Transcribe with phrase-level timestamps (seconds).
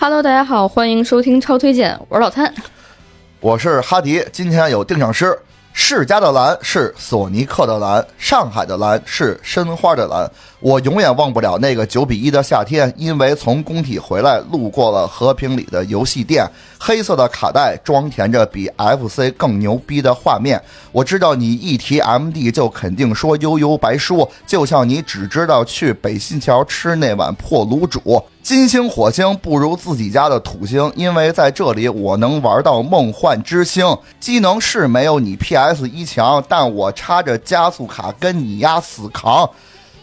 [0.00, 2.54] Hello，大家好，欢迎收听超推荐，我是老谭。
[3.40, 5.36] 我是哈迪，今天有定场诗。
[5.72, 10.30] 世家的蓝是索尼克的蓝，上海的蓝是申花的蓝。
[10.60, 20.62] 我永远忘不了那个九比一的夏天，因为从工体回来，路过了和平里的游戏店，黑色的卡带装填着比 FC 更牛逼的画面。
[20.92, 28.22] 我知道你一提 MD 就肯定说悠悠白书，就像你只知道去北新桥吃那碗破卤煮。
[28.42, 33.84] 金星火星不如自己家的土星，因为在这里我能玩到梦幻之星。
[34.18, 39.50] 机能是没有你 PS 一强，但我插着加速卡跟你丫死扛。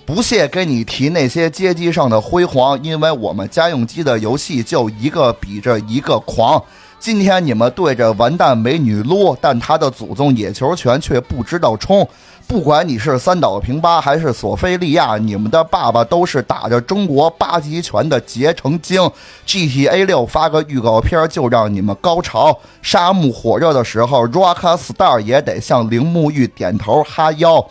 [0.05, 6.61] 不屑跟你提那些街机上的辉煌，因为我们家用机的游戏就一个比着一个狂。
[6.99, 12.07] 今天你们对着完蛋美女撸，但她的祖宗野球拳却不知道冲。
[12.47, 19.01] 不管你是三岛平八还是索菲利亚，你们的爸爸都是打着中国八极拳的结成精。
[19.47, 27.67] GTA 六发个预告片就让你们高潮，沙漠火热的时候，Rockstar 也得向铃木玉点头哈腰。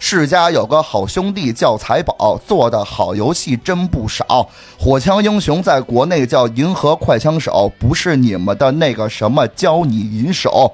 [0.00, 4.48] 世家有个好兄弟叫财宝，做的好游戏真不少。
[4.78, 10.72] 火枪英雄在国内叫银河快枪手，不是你们的那个什么教你银手。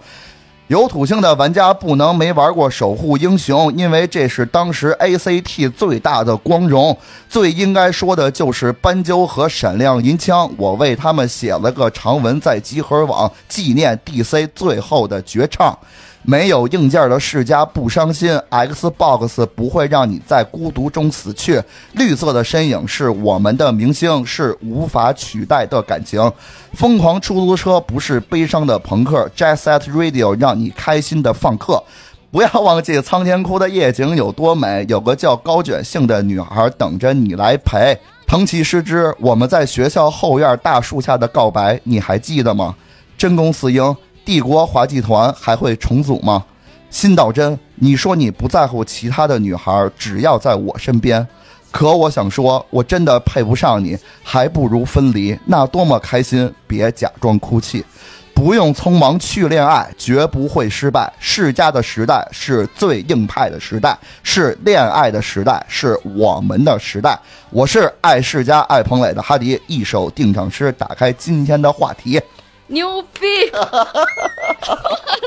[0.69, 6.97] 有土星的玩家不能没玩过守护英雄，因为这是当时 ACT 最大的光荣。
[7.29, 15.79] 最应该说的就是斑鸠和闪亮银枪，我为他们写了个长文在集合网纪念 DC 最后的绝唱。
[16.27, 21.63] 没有硬件的世家不伤心，Xbox 不会让你在孤独中死去。
[21.93, 26.33] 绿色的身影是我们的明星，是无法取代的感情。
[26.73, 31.83] 疯狂出租车不是悲伤的朋克，Jet Set Radio 让你开心的放客。
[32.31, 37.97] 不要忘记苍天哭的夜景有多美，有个叫高卷杏的女孩等着你来陪。
[38.27, 42.75] 藤崎诗织，我们在学校后院大树下的告白，你还记得吗？
[43.19, 43.95] 真宫四英。
[44.25, 46.45] 帝国滑稽团还会重组吗？
[46.91, 51.27] 辛岛真，你说你不在乎其他的女孩，只要在我身边。
[51.71, 56.51] 可我想说，我真的配不上你，还不如分离，那多么开心！
[56.69, 57.85] 别假装哭泣，
[58.33, 61.13] 不用匆忙去恋爱，绝不会失败。
[61.19, 67.19] 世家的时代是最硬派的时代，是恋爱的时代，是我们的时代。
[67.51, 72.21] 我是爱世家爱彭磊的哈迪，一首定场诗打开今天的话题。
[72.67, 73.51] 牛逼！
[73.53, 73.59] 我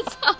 [0.09, 0.35] 操！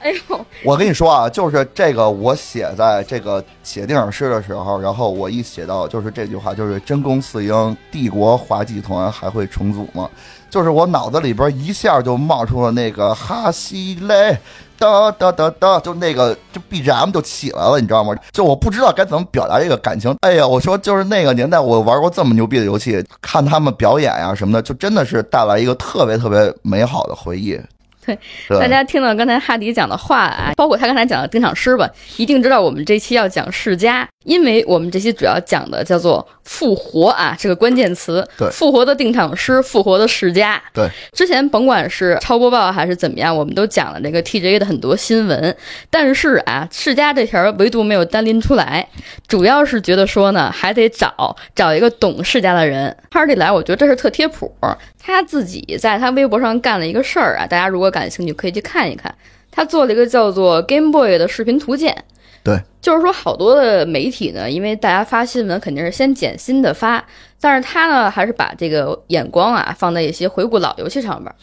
[0.00, 10.08] 哎呦，我跟你说啊，就是这个，我写在这个写电影诗的时候，然后我一写到就是这句话，就是真宫四英，帝国滑稽团还会重组吗？
[10.48, 14.38] 就是我脑子里边一下就冒出了那个哈西雷。
[14.78, 18.14] 哒哒哒哒，就那个就 BGM 就起来了，你知道吗？
[18.32, 20.14] 就我不知道该怎么表达这个感情。
[20.20, 27.58] 哎呀，我说就是那个年代，我玩过这么牛逼的游戏，看他们表演呀什么的，就真的是带来一个特别特别美好的回忆。
[28.06, 38.26] 对，大家听到刚才哈迪讲的话啊，包括他刚才讲的定场诗吧，一定知道我们这期要讲世家，因为我们这期主要讲的叫做复活啊，这个关键词。
[38.36, 40.62] 对，复活的定场诗，复活的世家。
[40.72, 45.56] 对，之前甭管是超播报还是怎么样，我们都讲了这个 TJ 的很多新闻，
[45.90, 48.86] 但是啊，世家这条唯独没有单拎出来，
[49.26, 52.96] 主要是觉得说呢，还得找找一个懂世家的人。
[53.10, 54.54] 哈迪来，我觉得这是特贴谱。
[54.98, 59.14] 他自己在他微博上干了一个事儿啊，大家如果感兴趣可以去看一看。
[59.50, 62.04] 他做了一个叫做 Game Boy 的视频图鉴。
[62.44, 67.02] 对，就是说好多的媒体呢，因为大家发新闻肯定是先捡新的发，
[67.40, 71.34] 但是他呢还是把这个眼光啊放在一些回顾老游戏上边。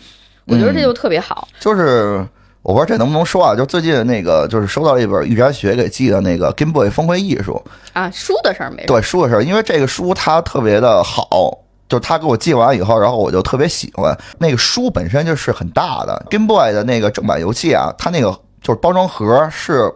[0.46, 1.48] 我觉得这就特别好。
[1.60, 2.24] 就是
[2.62, 7.62] 我不知道这能不能说啊，就最近那个就是收到一本玉山雪给寄的那个 Game Boy 峰回艺术
[7.94, 11.58] 啊，书的事儿没对书的事儿，因为这个书它特别的好。
[11.94, 18.32] 就是他给我寄完以后，然后我就特别喜欢那个书本身就是很大的 Game Boy 的那个正版游戏啊，它那个
[18.64, 19.94] 就是包装盒是。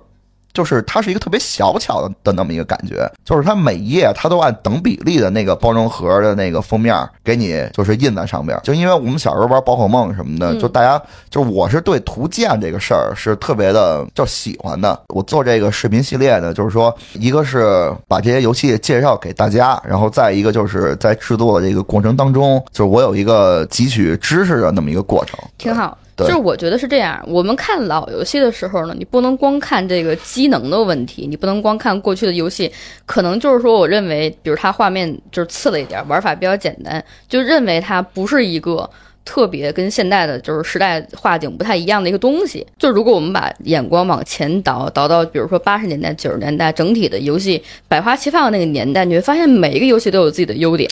[0.57, 8.59] 就是它是一个特别小巧的的那么一个感觉，就是它每一页它都按等比例的那个包装盒的那个封面给你就是印在上边。
[8.63, 10.99] 就因为我们小时候玩宝可梦什么的，就大家
[11.29, 14.99] 就是我是对图鉴这个事儿是特别的就喜欢的。
[15.09, 25.95] 我做这个视频系列呢，就是说一个是把这些游戏介绍给大家，然后再一个就是在制作的这个过程当中，就是我有一个汲取知识的那么一个过程，挺好。
[26.25, 32.71] 就是我觉得是这样，我们看老游戏的时候呢，你不能光看这个机能的问题，你不能光看过去的游戏，
[33.05, 38.89] 可能就是说，我认为，比如它画面就是次了一点，玩法比较简单，就认为它不是一个
[39.23, 42.65] 特别跟现代的，就是时代画景不太一样的一个东西。
[42.79, 50.89] 就如果我们把眼光往前倒，倒到比如说八十年代、九十年代，整体的游戏百花齐放的那个年代，你会发现每一个游戏都有自己的优点。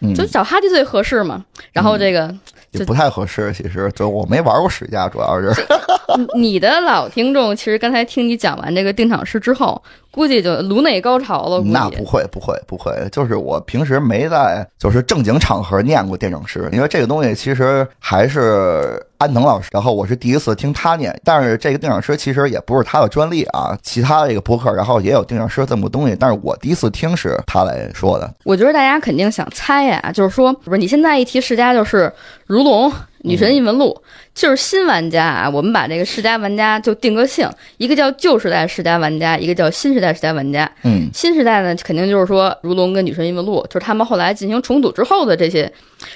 [0.00, 1.44] 嗯就找哈迪最合适嘛。
[1.72, 2.32] 然后这个
[2.78, 3.52] 也不太合适。
[3.52, 5.52] 其实就我没玩过史家，主要是
[6.34, 11.60] 你你的老听众，其实刚才听你讲完这个定场诗之后，估计就颅内高潮了。
[11.62, 28.32] 那不会不会不会，就是我平时没在就是正经场合念过电整诗，因为这个东西其实还是安藤老师，然后我是第一次听他念，但是这个电影诗其实也不是他的专利啊，其他的一个博客然后也有电影诗这么个东西，但是我第一次听是他来说的。
[28.44, 32.12] 我觉得大家肯定想猜呀，就是说，不是你现在一提世嘉就是
[32.46, 34.00] 如龙、女神异闻录，
[34.34, 35.48] 就是新玩家啊。
[35.48, 40.70] 我们把这个世嘉玩家就定个性，一个叫旧时代世嘉玩家，一个叫新时代世嘉玩家。
[40.84, 45.70] 嗯，新时代呢，肯定就是说如龙跟女神异闻录，就是他们后来进行重组之后的这些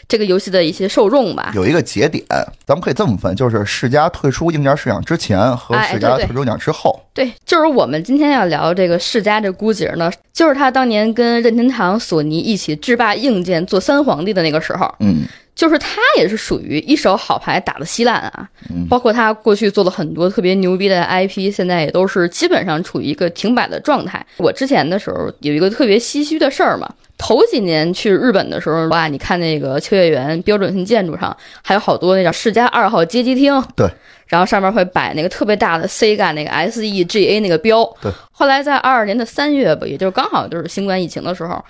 [0.06, 1.52] 这个游戏的一些受众吧。
[1.54, 2.24] 有一个节点，
[2.64, 7.00] 咱们可以这么分，就是世嘉退出硬件市场之前和世嘉退出硬件之后。
[7.14, 14.90] 对，就是我们今天要聊这个世嘉这姑姐儿呢，就是他当年跟任天堂、索尼一起制霸硬件做三皇帝的那个时候。
[15.00, 24.24] 嗯，就是他也是属于一手好牌打的稀烂啊，嗯包括他过去做了很多特别牛逼的 IP，现在也都是基本上处于一个停摆的状态。
[24.38, 26.88] 我之前的时候有一个特别唏嘘的事儿嘛，
[27.18, 33.86] 头几年去日本的时候，哇，你看那个秋叶原标准性建筑上还有好多那叫世嘉二号街机厅，对，
[34.26, 38.10] 然后上面会摆那个特别大的 Sega 那个 SEGA 那个标，对。
[38.30, 41.62] 后来在二二年的三月吧，也就是刚好就是新冠疫情的时候，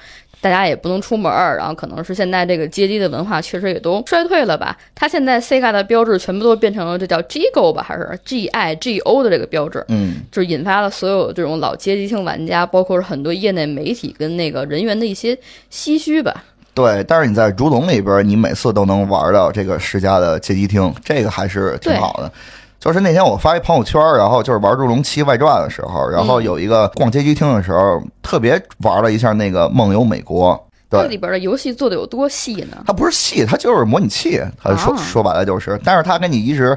[0.43, 4.77] 大家也不能出门儿，然后可能是现在这个街机的文化确实也都 衰退了吧。
[4.93, 15.39] 它现在 Sega 的标志全部都变成了这叫 Gigo 吧，还是 G I G O 的这个标志，嗯，就是引发了所有这种老街机厅玩家，包括是很多业内媒体跟那个人员的一些
[15.71, 16.44] 唏嘘吧。
[16.75, 22.33] 对，但是你在竹龙里边，你每次都能玩到这个世嘉的街机厅，这个还是挺好的。
[22.82, 30.61] 就是那天我发一朋友圈，然后就是玩《如龙七外传》的时候，然后有一个逛街机厅的时候，特别玩了一下那个梦游美国。
[30.90, 32.79] 对，这里边的游戏做的有多细呢？
[32.84, 34.43] 它不是细，它就是模拟器。
[34.61, 36.76] 它说、啊说白了就是，但是它跟你一直，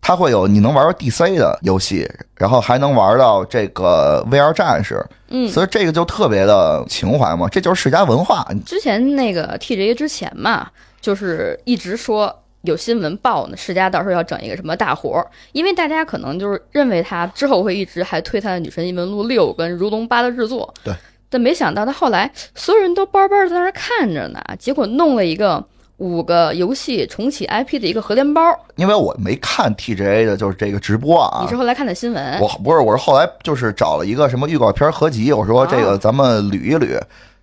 [0.00, 5.04] 它会有你能玩到 DC 的游戏，然后还能玩到这个 VR 战士。
[5.30, 8.46] 嗯所以这个就特别的情怀嘛，这就是世家文化。
[8.64, 10.68] 之前那个 TGA 之前嘛，
[11.00, 12.32] 就是一直说
[12.62, 20.94] 有新闻报呢，世嘉到时候要整一个什么大活儿，因为大家可能就是认为他之后会一直还推他的《女神异闻录六》跟《如龙八》的制作，对，
[21.28, 25.64] 但没想到他后来所有人都班班在那儿看着呢，结果弄了一个
[25.96, 28.42] 五个游戏重启 IP 的一个核联包。
[28.76, 31.42] 因为我没看 TGA 的，就是这个直播啊。
[31.42, 32.40] 你是后来看的新闻？
[32.40, 37.00] 我不是，我是后来就是找了一个什么预告片合集，我说这个啊咱们捋一捋，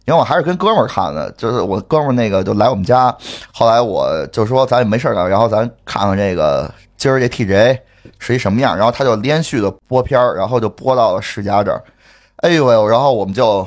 [0.09, 3.15] 因为我还是跟哥们儿看的，就是我哥们儿那个就来我们家，
[3.53, 6.67] 后来我就说咱也没事儿干，然后咱看看这个
[6.97, 7.77] 今儿这 TJ
[8.17, 11.83] 是一什么样，然后他就连续的播片儿，然后就播到了世家这儿，
[12.37, 13.63] 哎呦喂，然后我们就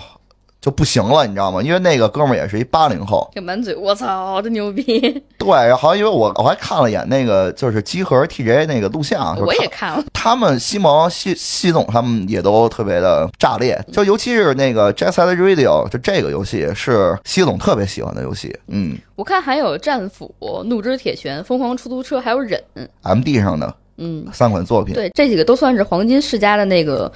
[0.63, 1.61] 就不行了，你知道吗？
[1.61, 4.83] 因为那个哥们儿也是一八零后，就满嘴我操，真牛逼！
[5.37, 18.57] 对，然后好像因为我我还看了眼那个就是集合 TGA 那个录像，我也看了，他们西蒙、西西总他们也都特别的炸裂，就尤其是那个《Jet Set Radio》，就这个游戏是西总特别喜欢的游戏。
[18.69, 20.33] 嗯我看还有战斧、
[20.67, 22.63] 怒之铁拳、疯狂出租车，还有忍
[23.03, 24.27] ，，MD 上的嗯。
[24.33, 24.95] 三款作品。
[24.95, 27.11] 对，这几个都算是黄金世家的那个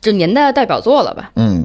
[0.00, 1.30] 这年代的代表作了吧？
[1.36, 1.64] 嗯，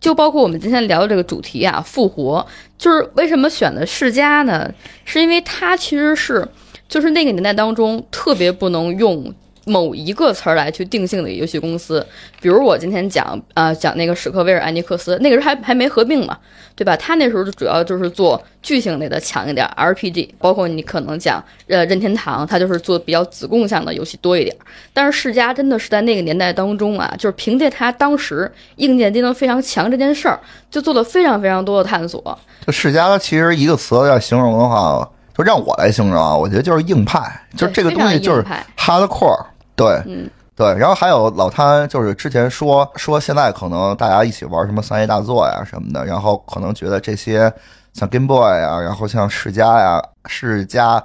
[0.00, 4.72] 就包括我们今天聊的这个主题啊，复活，就是为什么选的世家呢？
[5.04, 6.46] 是因为它其实是
[6.88, 9.34] 就是那个年代当中特别不能用。
[9.68, 12.04] 某一个词儿来去定性的一个游戏公司，
[12.40, 16.36] 比如我今天讲啊、讲那个史克威尔艾尼克斯，那个时候还还没合并嘛，
[16.74, 16.96] 对吧？
[16.96, 24.56] 他那时候就主要就是做剧情类的强一点 RPG，包括你可能讲呃任天堂，它就是做比较子供向的游戏多一点。
[24.92, 32.38] 但是世嘉真的是在那个年代当中啊，就是凭借它当时硬件机能非常强这件事儿，就做了非常非常多的探索。
[32.66, 37.20] 就世嘉其实一个词要形容的话，就让我来形容啊，我觉得就是硬派，
[37.56, 38.44] 就是这个东西就是
[38.76, 39.44] hardcore。
[39.78, 47.50] 对，嗯，对，然后还有老摊，就是之前说说现在可能大家一起玩什么三 A 大作呀什么的，然后可能觉得这些
[47.92, 51.00] 像 Game Boy 呀，然后像世嘉呀、世嘉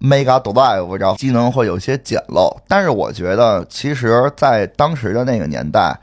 [0.00, 2.56] Mega Drive，然后机能会有些简陋。
[2.68, 5.98] 但是我觉得，其实，在当时的那个年代，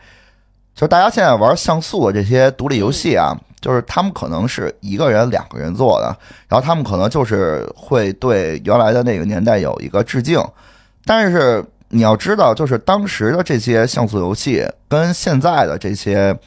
[0.76, 6.08] 就是大家现在玩像素的这些独立游戏啊，就是他们可能是一个人、两个人做的，
[6.50, 10.44] 然后他们可能就是会对原来的那个年代有一个致敬，
[11.06, 11.64] 但是。
[11.90, 16.38] 你要知道，就是当时的这些像素游戏跟现在的这些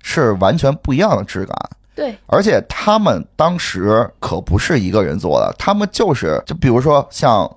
[0.00, 1.56] 是完全不一样的质感，
[1.94, 7.50] 对，而且他们当时可不是一个人做的，他们就是就比如说像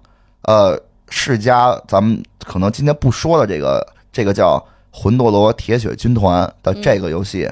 [0.44, 4.58] 呃世嘉，咱们可能今天不说的这个这个叫
[4.92, 7.50] 《魂斗罗铁血军团》的这个游戏，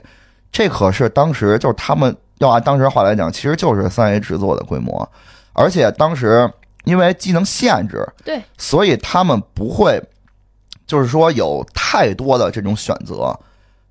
[0.51, 5.07] 这可是当时就是他们要按当时话来讲，其实就是三 A 制作的规模，
[5.53, 6.51] 而且当时
[6.85, 10.01] 因为技能限制，对，所以他们不会，
[10.85, 13.37] 就是说有太多的这种选择。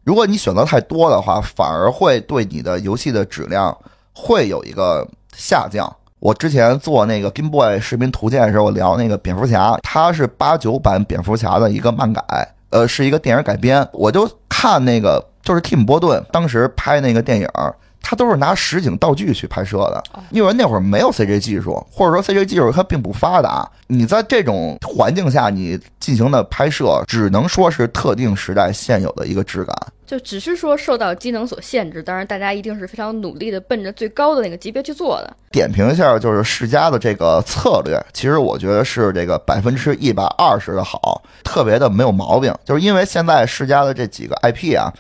[0.05, 3.77] 如果你选择太多的话，反而会对你的游戏的质量
[4.13, 5.91] 会有一个下降。
[6.19, 12.23] 我之前做那个 Game Boy 视频图鉴的时候，我聊那个蝙蝠侠，它是八九版蝙蝠侠的一个漫改，
[12.71, 13.89] 呃，是一个电影改编。
[13.93, 17.49] 我就看那个，就是蒂姆·波顿当时拍那个电影，
[18.03, 23.67] 他都是拿实景道具去拍摄的，因为那会儿没有 CG 技术，或者说 CG 技术它并不发达。
[23.87, 29.75] 你在这种环境下，你进行的拍摄，只能说是特定时代现有的一个质感。
[30.05, 35.37] 就只是说受到机能所限制，当然大家一定是非常努力的奔着最高的那个级别去做的。
[35.51, 42.55] 点评一下，就是世嘉的这个策略，其实我觉得是这个百分之一百二十的好，特别的没有毛病。
[42.63, 44.93] 就是因为现在世嘉的这几个 IP 啊，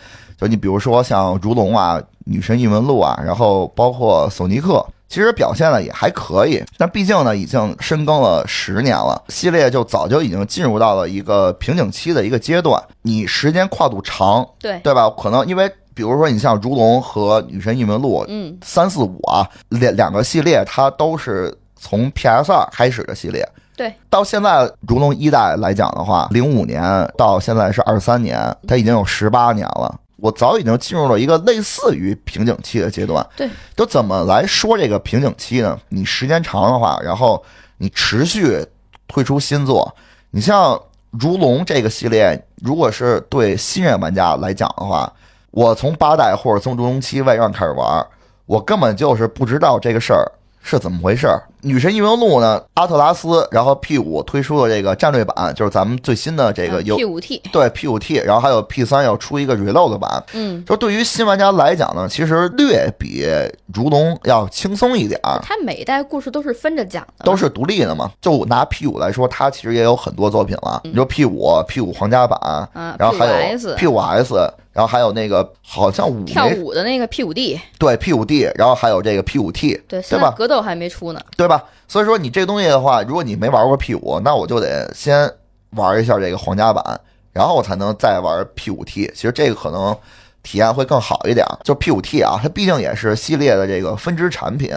[0.42, 4.84] 就你比如说像如龙啊、女神异闻录啊，然后包括索尼克。
[5.08, 12.82] 其实表现的也还可以，但毕竟呢已经深耕了十年了，系列就早就已经进入到了一个瓶颈期的一个阶段。
[13.02, 15.10] 你时间跨度长，对对吧？
[15.10, 23.46] 可能因为比如说你像如龙和女神异闻录，嗯，三四五啊两两个系列，它都是从 PS 二开始的系列。
[23.76, 26.82] 对，到现在如龙一代来讲的话，零五年
[27.18, 29.94] 到现在是二三年，它已经有十八年了。
[30.22, 33.28] 我早已经进入了一个类似于瓶颈期的阶段。
[33.36, 35.76] 对，就怎么来说这个瓶颈期呢？
[35.88, 37.44] 你时间长的话，然后
[37.76, 38.64] 你持续
[39.08, 39.92] 推出新作，
[40.30, 45.12] 你像如龙这个系列，如果是对新人玩家来讲的话，
[45.50, 48.06] 我从八代或者从如龙七外传开始玩，
[48.46, 50.22] 我根本就是不知道这个事儿
[50.62, 51.42] 是怎么回事儿。
[51.64, 52.60] 女神异闻录呢？
[52.74, 60.24] 阿特拉斯，然后 P 五推出的这个战略版，就是咱们最新的这个有 P 五 T，对 P 五 T，然后还有 P 三要出一个 Reload 版。
[60.32, 63.24] 嗯，就对于新玩家来讲呢，其实略比
[63.72, 65.38] 如龙要轻松一点儿。
[65.42, 68.10] 它每一代故事都是分着讲的，都是独立的嘛。
[68.20, 70.80] 就拿 P 五来说，它其实也有很多作品了。
[70.82, 74.34] 你说 P 五、P 五皇家版，嗯然后还有 P5S P 五 S，
[74.72, 80.34] 然后还有那个好像五跳舞的那个 P 五 D，对 P 五 D，然后还有这个 P 五 T，对，对吧？
[80.36, 81.20] 格斗还没出呢。
[81.36, 81.62] 对吧？
[81.86, 85.30] 所以说你这东西的话，如果你没玩过 P 五，那我就得先
[85.70, 87.00] 玩一下这个皇家版，
[87.32, 89.10] 然后我才能再玩 P 五 T。
[89.14, 89.94] 其实这个可能
[90.42, 91.46] 体验会更好一点。
[91.62, 94.74] 就 P 五 T 啊，它毕竟也是系列的这个分支产品，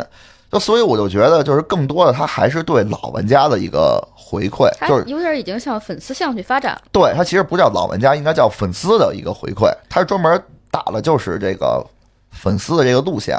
[0.52, 6.80] 就所以我就觉得，就是更多的它还是对老玩家的一个回馈，它就是有点已经向粉丝向去发展。
[6.92, 11.86] 对它其实不叫老玩家，应该叫粉丝的一个回馈，它是专门打了就是这个
[12.32, 13.38] 粉丝的这个路线。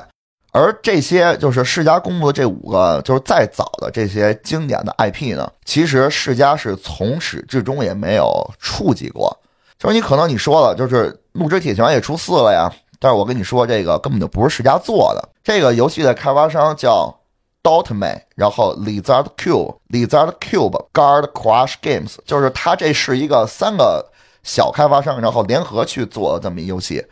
[0.53, 9.39] 而这些就是世嘉公布的这五个，就是再早的这些经典的 IP 呢，其实世嘉是从始至终也没有触及过。
[9.79, 15.29] 就是你可能你说了，就是《怒之铁拳》也出四了呀，但是我跟你说，这个根本就不是世家做的。
[15.45, 17.15] 这个游戏的开发商叫
[17.62, 24.05] Dotman，然后 Lizard Cube、Lizard Cube、Guard Crush Games，就是它这是一个三个
[24.43, 27.05] 小开发商，然后联合去做的这么一游戏。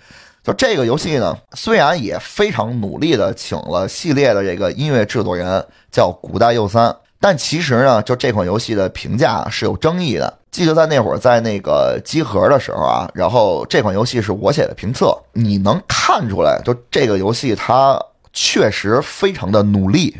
[0.43, 10.39] 就这个游戏呢，虽然也非常努力的请了系列的这个音乐制作人叫古代佑三，但其实呢，就这款游戏的评价是有争议的。
[10.55, 18.01] 记得在那会儿在那个集合的时候啊，然后这款游戏是我写的评测，你能看出来，就这个游戏它
[18.33, 20.17] 确实非常的努力，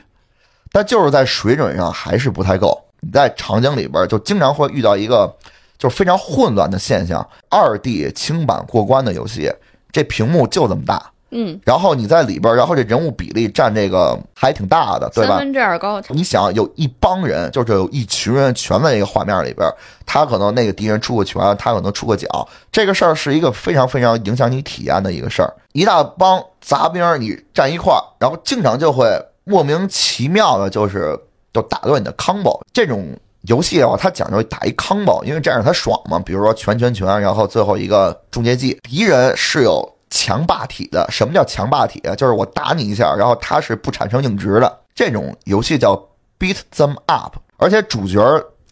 [0.73, 2.85] 但就是在水准上还是不太够。
[2.99, 5.33] 你在场景里边就经常会遇到一个
[5.79, 9.53] 就是非常混乱的现象，二 D 轻版过关的游戏。
[9.93, 15.31] 这屏幕就这么大，嗯，然后你在里边，然后这人物比例占这个还挺大的，对吧？
[15.31, 19.69] 三分之二高，你想有一帮人，就是有一群人全在这个画面里边，
[20.07, 25.53] 他可能那个敌人出个拳，他可能出个脚，这个事儿是一个非常非常影响你体验的一个事儿。
[25.73, 29.07] 一大帮杂兵你站一块儿，然后经常就会
[29.43, 31.19] 莫名其妙的，就是
[31.53, 32.61] 就打断你的 combo。
[32.73, 33.09] 这种
[33.49, 36.19] 游戏的话，它讲究打一 combo，因为这样它爽嘛。
[36.19, 41.05] 比如说拳拳拳，然后最后一个终结技，敌人是有强霸体的。
[41.11, 42.15] 什么叫强霸体啊？
[42.15, 44.79] 就是我打你一下，然后它是不产生硬直的。
[44.95, 45.97] 这种游戏叫
[46.39, 48.23] beat them up，而且主角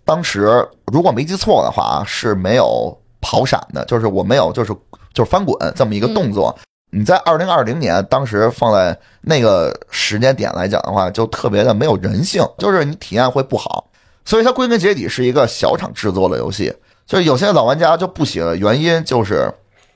[0.05, 4.73] 当时如果没记错的话啊，是没有跑闪的，就是我没有就是
[5.13, 6.57] 就是翻滚这么一个动作。
[6.93, 13.89] 你在二零二零年当时放在那个时间点来讲的话，就特别的没有人性，就是你体验会不好。
[14.25, 16.73] 所以它归根结底是一个小厂制作的游戏，
[17.05, 19.53] 就是有些老玩家就不喜欢的原因就是，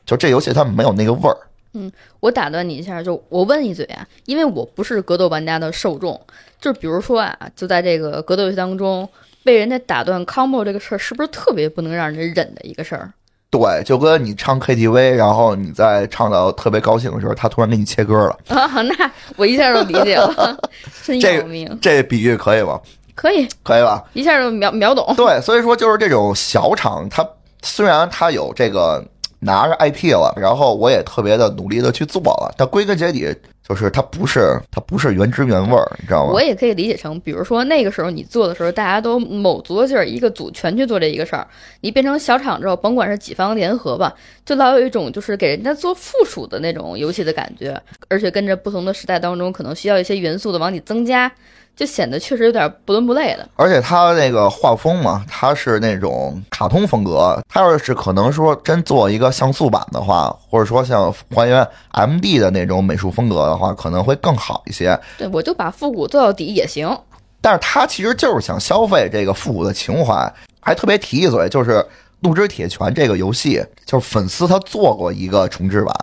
[0.06, 1.36] 就这游戏它没有那个味儿。
[1.74, 6.18] 嗯我打断你一下，就我问一嘴啊，因为我不是格斗玩家的受众，
[6.58, 9.06] 就比如说啊，就在这个格斗游戏当中，
[9.44, 13.12] 被人家打断 combo 这个事儿，是不是特别不能让人忍的一个事儿？
[13.50, 18.38] 对，就跟你唱 KTV，然后你在唱到特别高兴的时候，他突然给你切歌了。
[18.48, 20.58] 啊，那我一下就理解了，
[21.04, 22.80] 真这要命，这比喻可以吗？
[23.14, 24.02] 可以可以吧？
[24.14, 25.14] 一下就秒秒懂。
[25.14, 27.26] 对，所以说就是这种小厂，它
[27.62, 29.04] 虽然它有这个
[29.46, 33.32] 拿着 IP 了，然后我也特别的努力的去做了，但归根结底
[33.66, 36.42] 就是它不是它不是原汁原味儿，你知道吗我？
[36.42, 41.46] 也可以理解成，比如说那个时候你做的时候，大家都卯足了劲儿，一个组全去做这一个事儿。
[41.80, 44.12] 你变成小厂之后，甭管是几方联合吧，
[44.44, 51.30] 就老有一种就是给人家做附属的那种游戏的感觉，而且跟着不同的时代当中，可能需要一些元素的往里增加，
[51.76, 53.48] 就显得确实有点不伦不类的。
[53.54, 57.38] 而且它那个画风嘛，它是那种卡通风格。
[57.48, 64.98] 它要是可能说真做一个像素版的话，或者说像还原 MD 的那种美术风格的话，可能会更好一些。
[65.18, 66.88] 对我就把复古做到底也行。
[67.40, 70.34] 但是他其实就是想消费这个复古的情怀。
[70.58, 71.70] 还特别提一嘴，就是
[72.18, 75.94] 《怒之铁拳》这个游戏，就是粉丝他做过一个重置版，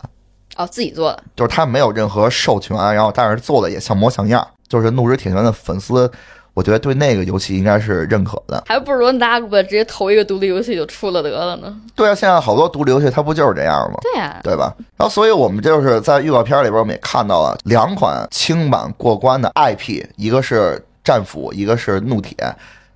[0.55, 4.47] 哦，自己做的，就是他没有任何授权，然后但是做的也像模像样。
[4.73, 6.11] 就是《怒之铁拳》的粉丝，
[6.55, 8.63] 我觉得对那个游戏应该是认可的。
[8.65, 11.79] 还不如拿过来直接投一个独立游戏就出了得了呢。
[11.95, 13.99] 对啊，现在好多独立游戏它不就是这样吗？
[14.01, 14.73] 对呀、对吧？
[14.97, 22.35] 然后，所以我们就是在预告片里边，我们也看到了两款轻版过关的 IP，一个是战斧，一个是怒铁，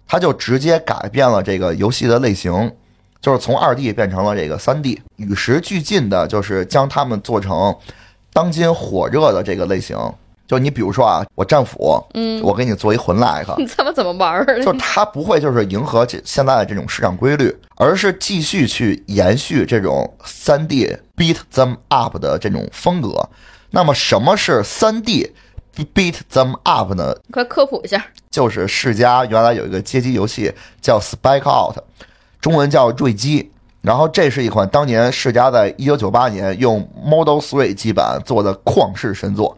[0.07, 2.72] 它就直接改变了这个游戏的类型，
[3.22, 7.75] 就是从二 D 变成了这个三 D，与时俱进的，就是将它们做成
[8.34, 9.96] 当今火热的这个类型。
[10.48, 14.46] 就你比如说啊，我战斧，嗯，我给你做一魂 like， 你他妈怎么玩儿？
[14.63, 23.30] 就是它不会就是迎合这现在的这种市场规律，而是继续去延续这种三 D beat them up 的这种风格。
[23.72, 25.34] 那么什么是三 D
[25.94, 27.13] beat them up 呢？
[27.27, 28.06] 你快科普一下。
[28.32, 31.77] 就是世嘉原来有一个街机游戏叫 Spike Out，
[32.39, 33.51] 中文叫瑞击。
[33.82, 39.58] 然后这是一款当年世嘉在一九九八年用 Model Three 基板做的旷世神作，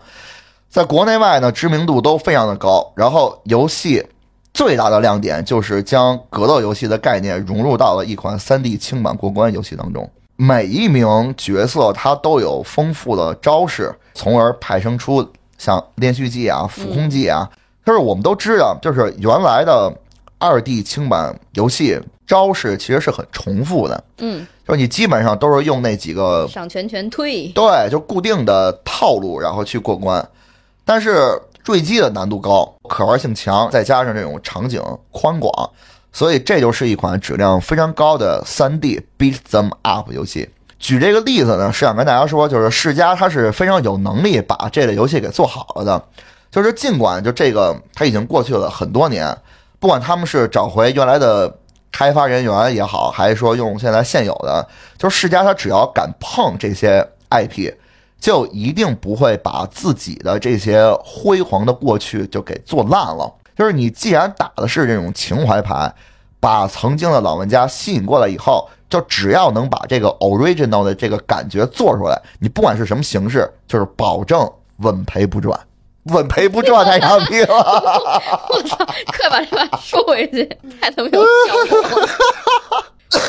[0.69, 2.91] 在国内外呢知名度都非常的高。
[2.95, 4.05] 然后游戏
[4.53, 10.09] 最大的亮点就是将格斗游戏的概念融入到了一款 3D 轻版过关游戏当中。
[10.35, 15.27] 每一名角色他都有丰富的招式，从而派生出
[15.57, 17.49] 像连续技啊、俯空技啊。
[17.85, 19.91] 就是我们都知道，就是原来的
[20.37, 30.25] 二 D 轻版游戏招式其实是很重复的，嗯，就是你基本上都是用那几个上拳拳推，对，就固定的套路，然后去过关。
[30.89, 35.53] 但是坠机的难度高，可玩性强，再加上这种场景宽广，
[36.11, 40.49] 所以这就是一款质量非常高的3 D beat them up 游戏。
[40.79, 46.03] 举这个例子呢，是想跟大家说，就是世嘉它是非常有能力把这类游戏给做好了的。
[46.49, 49.37] 就是尽管就这个它已经过去了很多年，
[49.79, 51.55] 不管他们是找回原来的
[51.91, 57.71] 开发人员也好，还是说用现在现有的，就是世嘉它只要敢碰这些 IP，
[58.19, 63.33] 就一定不会把自己的这些辉煌的过去就给做烂了。
[63.57, 65.93] 就是你既然打的是这种情怀牌，
[66.39, 75.59] 把曾经的老玩家吸引过来以后，就只要能把这个 original 的这个感觉做出来，你不管是什么形式，就是保证稳赔不赚。
[76.05, 77.53] 稳赔不赚太傻逼了，
[78.49, 78.77] 我操！
[79.05, 80.45] 快把这话收回去，
[80.79, 82.07] 太他妈有效果了。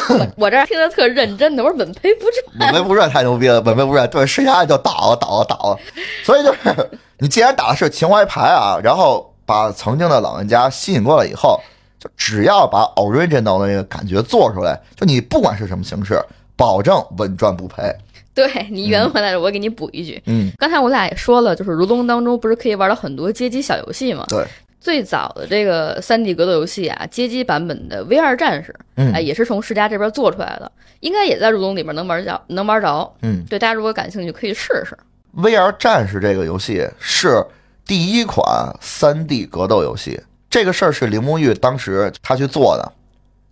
[0.09, 2.73] 我我这儿听得特认真的，我说稳赔不赚。
[2.73, 5.79] 稳赔不赚太牛逼了，稳赔不赚，对，剩下就倒了，倒了，倒了。
[6.25, 11.61] 所以就是，你既然打的是情怀牌啊，然后把曾经的老玩家吸引过来以后，
[11.99, 16.21] 就只要把 original 的那个感觉做出来，就你不管是什么形式，
[16.57, 17.95] 保证稳赚不赔。
[18.33, 20.23] 对你圆回来了，我给你补一句。
[20.27, 24.25] 嗯，刚才我俩也说了，就是如龙当中不是可以玩到很多街机小游戏吗？
[24.29, 24.47] 对，
[24.81, 33.13] 最早的这个三 D 格斗游戏啊，街机版本的 VR 战士，嗯哎，也是从世嘉这边做出来的，应该也在入冬里面能玩着，能玩着。
[33.21, 34.97] 嗯对，大家如果感兴趣，可以试试。
[35.37, 37.45] ，VR 战士这个游戏是
[37.85, 38.45] 第一款
[38.83, 42.93] 3D 格斗游戏，这个事儿是铃木玉当时他去做的。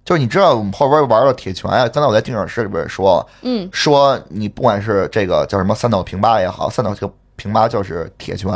[0.05, 7.13] 就是你知道我们后边玩的铁拳啊，刚才我在定场室里边也说了，嗯，说你不管是这个叫什么三岛平八也好，三岛平
[7.53, 8.51] 八就是铁拳，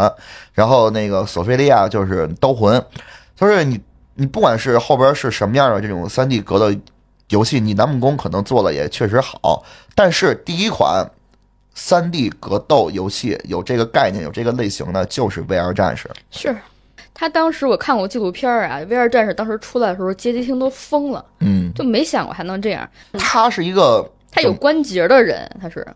[0.52, 2.82] 然后那个索菲利亚就是刀魂，
[3.36, 3.80] 就是你
[4.14, 6.74] 你不管是后边是什么样的这种三 D 格斗
[7.28, 9.64] 游戏，你南梦宫可能做的也确实好，
[9.94, 11.08] 但是第一款
[11.74, 16.10] 三 D 格斗游戏有这个概念、有这个类型的，就是 VR 战士。
[16.30, 16.56] 是。
[17.14, 22.88] 他当时我看过纪录片儿啊，VR 战士当时出来的时候，街机厅都疯了，嗯，就没想过还能这样。
[23.18, 25.86] 他是一个他有关节的人，他是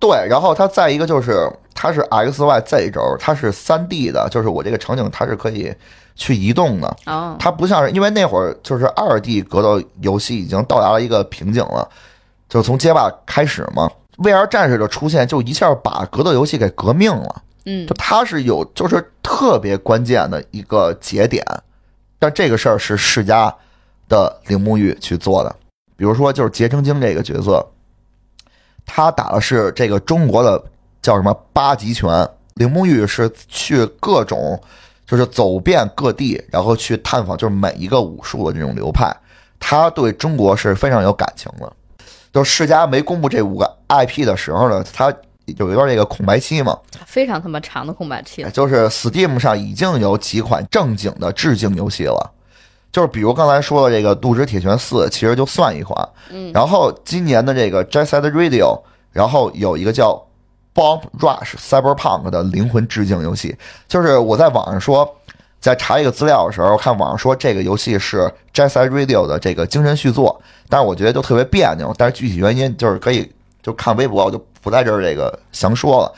[0.00, 1.46] 对，然后他再一个就是
[1.82, 5.74] 它是 X Y Z 轴，它是三 D 的，就是我这个场景它是可以
[6.14, 6.96] 去移动的。
[7.06, 11.90] 哦，它不像是因为那会儿就是二 D 格斗游戏已经到达了一个瓶颈了，
[12.48, 17.42] 就是从街霸开始嘛，VR 战士的出现就一下把格斗游戏给革命了。
[17.66, 21.44] 嗯就，它是有就是特别关键的一个节点，
[22.16, 23.52] 但这个事儿是世嘉
[24.08, 25.52] 的铃木玉去做的。
[25.96, 27.66] 比如说，就是结成精这个角色，
[28.86, 30.62] 他打的是这个中国的
[31.02, 34.58] 叫什么八极拳，铃木玉是去各种
[35.06, 39.14] 就是走遍各地，然后去探访就是每一个武术的这种流派，
[39.58, 41.70] 他对中国是非常有感情的。
[42.32, 45.12] 就世嘉没公布这五个 IP 的时候呢，他
[45.44, 48.46] 有一段这个空白期嘛，非常他妈长的空白期。
[48.54, 52.30] 就是 Steam 上已经有几款正经的致敬游戏了，
[52.90, 56.08] 就是比如刚才说的这个《度之铁拳四》，其实就算一款。
[56.30, 60.24] 嗯，然后今年的这个 Jet Set Radio，然后有一个叫
[60.74, 63.56] Bomb Rush Cyberpunk 的灵魂致敬游戏，
[63.88, 65.16] 就是我在网上说，
[65.60, 73.30] 在查一个资料的时候，看网上说这个游戏是 Jet Set Radio 的这个精神续作，但是我觉得就特别别扭，但是具体原因就是可以
[73.62, 76.12] 就看微博，我就不在这儿这个详说了。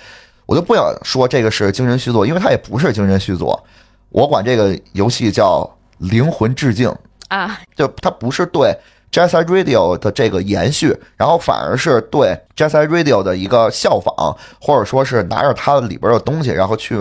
[0.47, 3.59] 我就不想说这个是精神续作，因为它也不是精神续作。
[4.11, 6.95] 我管这个游戏叫灵魂致敬，
[7.29, 8.77] 啊，就它不是对
[9.15, 16.97] Set Radio 的这个延续，然后反而是对 Jazz Radio 的一个效仿，或者说是拿着它里边的东西，然后去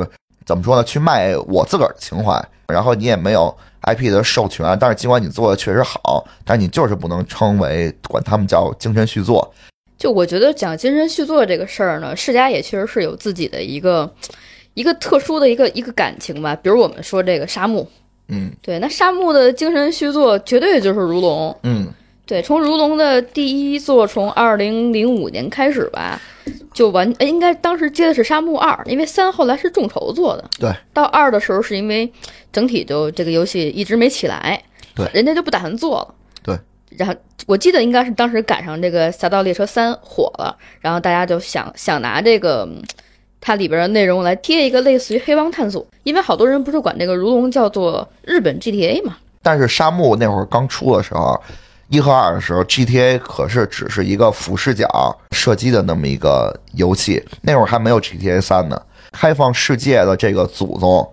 [0.45, 0.83] 怎么说呢？
[0.83, 2.43] 去卖我自个儿的情怀。
[2.67, 9.53] 然后你也没有 IP 的授权，但是尽管你做的确实好，但你就是不能称为管他们叫精神续作。
[9.97, 14.09] 就我觉得讲精神续作这个事儿呢，世家也确实是有自己的一个
[14.73, 16.55] 一个特殊的一个一个感情吧。
[16.55, 17.85] 比如我们说这个沙漠，
[18.29, 21.55] 嗯对，那沙漠的精神续作绝对就是如龙。
[21.63, 21.87] 嗯，
[22.33, 26.19] 对，从如龙的第一作从二零零五年开始吧，
[26.73, 30.43] 就完，哎应该当时接的是沙漠二，因为三后来是众筹做的。
[30.59, 32.11] 对，到二的时候是因为
[32.51, 34.59] 整体就这个游戏一直没起来，
[34.95, 36.15] 对人家就不打算做了。
[36.41, 36.57] 对，
[36.97, 37.13] 然后
[37.45, 42.67] 我记得应该是当时赶上这个《侠盗猎车三》火了，然后大家就想想拿这个。
[42.67, 42.81] 嗯
[43.45, 51.37] 它里边的内容来贴一个类似于黑帮探索，因为好多人不是管这个如龙叫做日本 GTA 嘛，但是沙漠那会儿刚出的时候，
[51.93, 58.81] 一和二的时候，GTA 可是只是一个俯视角射击的那么一个游戏，那会儿还没有 GTA 三呢。
[59.11, 61.07] 开放世界的这个祖宗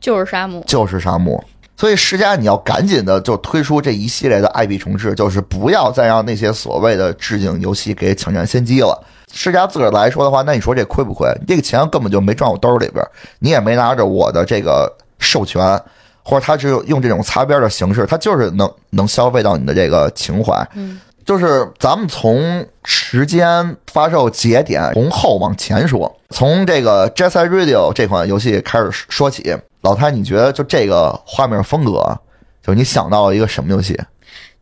[0.00, 0.60] 就是沙漠。
[0.66, 1.40] 就是沙漠，
[1.76, 9.00] 所以世嘉你要赶紧的就推出这一系列的 IP 重置，就是不要再让那些所谓的致敬游戏给抢占先机了。
[9.32, 11.32] 世嘉自个儿来说的话，那你说这亏不亏？
[11.46, 13.06] 这个钱根本就没赚我兜里边，
[13.38, 15.80] 你也没拿着我的这个授权，
[16.28, 20.54] 或者他只有用这种擦边的形式，他就是能能消费到你的这个情怀。
[20.74, 29.56] 嗯，就是咱们从时间发售节点从后往前说，从这个《Jet Set Radio》这款游戏开始说起。
[29.80, 32.18] 老太，你觉得就这个画面风格，
[32.62, 33.98] 就你想到了一个什么游戏？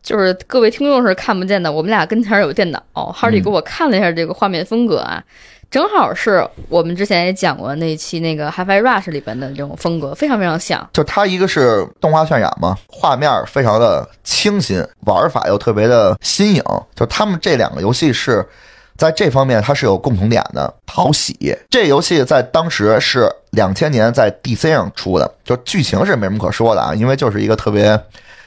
[0.01, 5.21] 就是各位听众是看不见的，我们俩跟前有电脑，哈利给我看了一下这个画面风格啊，
[5.69, 10.89] 正好是我们之前也讲过那期那个《Hi-Fi Rush》里边的这种风格，非常非常像。
[10.93, 16.63] 就它一个是动画渲染嘛，画面非常的清新，玩法又特别的新颖。
[16.95, 18.47] 就他们这两个游戏是
[18.95, 21.37] 在这方面它是有共同点的，讨喜。
[21.69, 27.99] 这游戏在当时是两千年在 DC 上出的，就剧情是没什么可说的啊，因为就是一个特别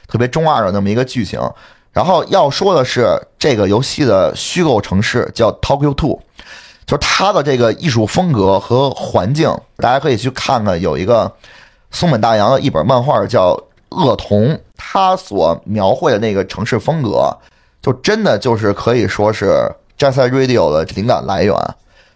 [0.07, 1.39] 特别中二的那么一个剧情。
[1.93, 3.05] 然后要说的是，
[3.37, 6.19] 这个游戏的虚构城市叫 Tokyo Two，
[6.91, 11.31] 就是它的这个艺术风格和环境，大家可以去看看，有一个
[11.89, 13.55] 松本大洋的一本漫画叫
[13.95, 17.33] 《恶童》，他所描绘的那个城市风格，
[17.81, 21.55] 就真的就是可以说是 Jet Set Radio 的灵感来源。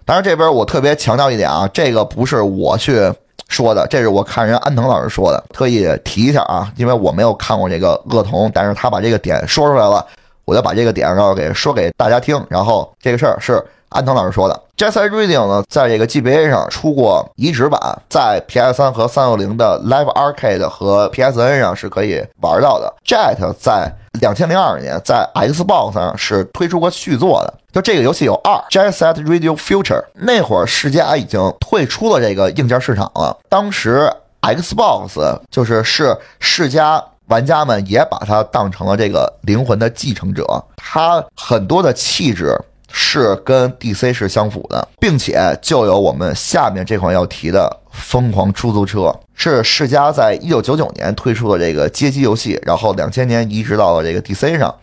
[0.04, 3.10] 当然，这边我特别强调一点啊，这个不是我去
[3.48, 10.06] 说的，这是我看人安藤老师说的，特意提一下啊，因为我没有看过这个《恶童》，但是他把这个点说出来了，
[10.44, 12.46] 我就把这个点然后给说给大家听。
[12.50, 14.62] 然后这个事儿是安藤老师说的。
[14.78, 22.94] Jet Set Radio 呢，在这个 GBA 上出过移植版，在 PS 3和360的 Live Arcade 和 PSN 上是可以玩到的。
[23.06, 30.04] Jet 在2002年在 Xbox 上是推出过续作的，就这个游戏有二 Jet Set Radio Future。
[30.14, 37.04] 那会儿世嘉已经退出了这个硬件市场了，当时 Xbox 就是是世嘉。
[37.28, 40.46] 玩家们也把它当成了这个灵魂的继承者，
[40.76, 42.56] 它很多的气质
[42.98, 49.00] 是跟 DC 是相符的，并且就有我们下面这款要提的《疯狂出租车》，
[49.34, 54.74] 是世嘉在一九九九年推出的这个街机游戏，然后两千年移植到了这个 DC 上。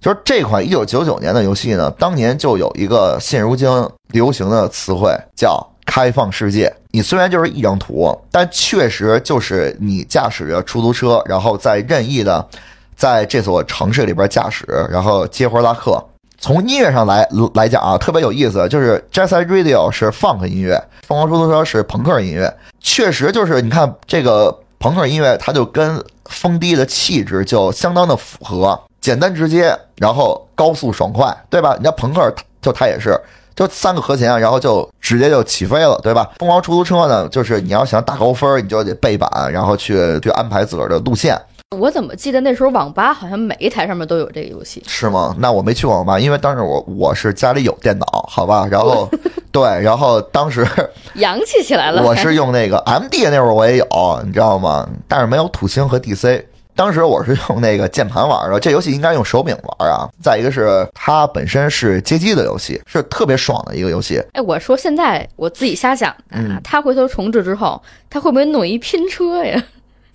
[0.00, 3.68] 就是这款一九九九年的游戏呢，当年就有一个现如今
[4.08, 6.74] 流行的词汇叫“开放世界”。
[6.92, 12.48] 你虽然就是一张图，但确实就是你驾驶着出租车，然后在任意的
[12.96, 16.02] 在这所城市里边驾驶，然后接活拉客。
[16.40, 22.50] 从音乐上来来讲啊，特别有意思，就是 Jazz Radio 是 funk 音乐，疯狂出租车是朋克音乐，
[22.80, 31.76] 确实就是你看这个朋克音乐，它就跟风低的气质就相当的符合，简单直接，然后高速爽快，对吧？
[31.78, 33.20] 你看朋克就它也是。
[33.56, 36.30] 就三个和弦，然后就直接就起飞了，对吧？
[36.38, 41.38] 疯狂出租车呢，就是你要想打高分，你就得背板，然后去去安排自个儿的路线。
[41.78, 44.82] 我怎么记得那时候网吧好像每一台上面都有这个游戏？
[44.88, 45.36] 是吗？
[45.38, 48.66] 那我没去过网吧，因为当时我我是家里有电脑，好吧？
[48.68, 49.08] 然后
[49.52, 50.66] 对，然后当时
[51.14, 52.02] 洋气起来了。
[52.02, 53.86] 我是用那个 MD，那会儿我也有，
[54.26, 54.88] 你知道吗？
[55.06, 56.44] 但是没有土星和 DC。
[56.74, 60.08] 当时我是用那个键盘玩的，这游戏应该用手柄玩啊。
[60.20, 64.20] 再一个是它本身是街机的游戏，是特别爽的一个游戏。
[64.32, 67.80] 哎，我说现在我自己瞎想啊，他回头重置之后，
[68.10, 69.62] 他会不会弄一拼车呀？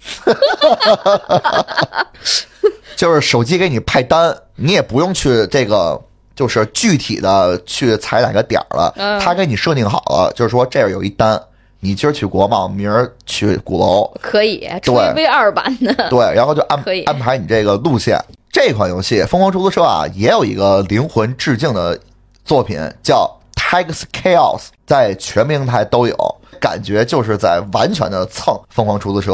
[2.96, 6.02] 就是手机给你派单，你也不用去这个，
[6.36, 11.42] 就是具体的去踩哪个点儿了，他给你设定好了，就是说这儿有一单。
[11.82, 18.20] 你今儿去国贸，明儿去鼓楼，可以，对 V 二版的，对，然后就安安排你这个路线。
[18.52, 22.00] 这款游戏《疯狂出租车》啊，也有一个灵魂致敬的
[22.44, 29.34] 作品，叫《Tax Chaos》，在全平台都有，感觉就是在完全的蹭《疯狂出租车》。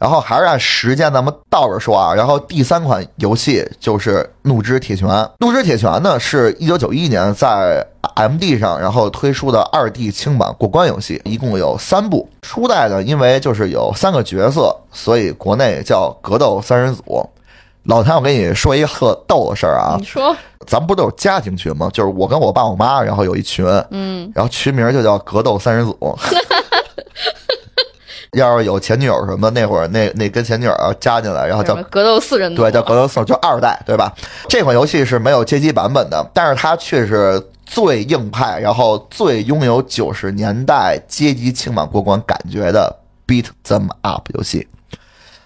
[0.00, 5.06] 然后还是按时间咱们倒着说啊，然后第三款游戏就是《怒之铁拳》。
[5.40, 7.86] 《怒之铁拳》呢是一九九一年在
[8.16, 12.26] MD 上然后推出的二 D 轻版过关游戏，一共有三部。
[12.40, 17.28] 初代呢，因为就是有三个角色，所以国内叫格斗三人组。
[17.84, 20.34] 老谭，我跟你说一个特逗的事儿啊，你说，
[20.66, 21.90] 咱不都有家庭群吗？
[21.92, 25.94] 就是我跟我爸我妈，然后有一群，嗯，然后群名就叫格斗三人组。
[28.32, 34.12] 要是有前女友什么，那会儿那那跟前女友加进来，然后叫格斗四人组，对，叫格斗四，就二代，对吧？
[34.48, 42.94] 这款游戏是没有街机版本的，但是它却是最硬派，然后最拥有九十年代街机轻版过关感觉的
[43.26, 44.68] Beat Them Up 游戏。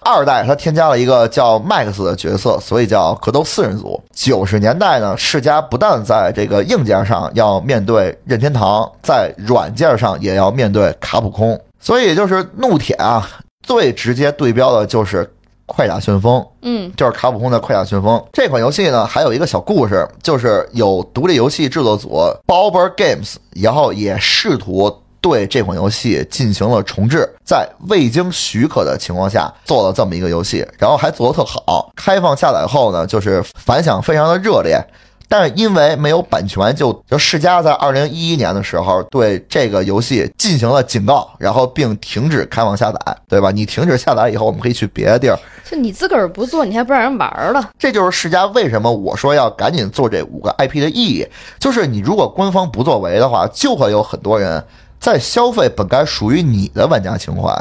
[0.07, 3.99] 二代它添加了一个叫 Max 的角色，所以叫格斗四人组。
[4.13, 11.59] 九十年代呢，世嘉不但在这个硬件上要面对任天堂，在软件上也要面对卡普空。
[11.85, 13.29] 所以就是怒铁啊，
[13.61, 15.31] 最直接对标的就是
[15.67, 22.09] 快打旋风，嗯，就是卡普空的快打旋风这款游戏呢，还有一个小故事，就是有独立游戏制作组
[22.47, 34.83] b o b b e r Games，然后也试图对这款游戏进行了重置，在未经许可的情况下做了这么一个游戏，然后还做得特好，开放下载后呢，就是反响非常的热烈。
[35.27, 43.51] 但是因为没有版权，就就世嘉在二零一一年的时候对这个游戏进行了警告，然后并停止开放下载，对吧？
[43.51, 45.37] 你停止下载以后，我们可以去别的地儿。
[45.63, 47.71] 就你自个儿不做，你还不让人玩了？
[47.79, 51.27] 这就是世嘉为什么我说要赶紧做这五个 IP 的意义。
[51.59, 54.63] 就是你如果官方不作为的话，就会有很多人
[54.99, 57.51] 在消费本该属于你的玩家情怀，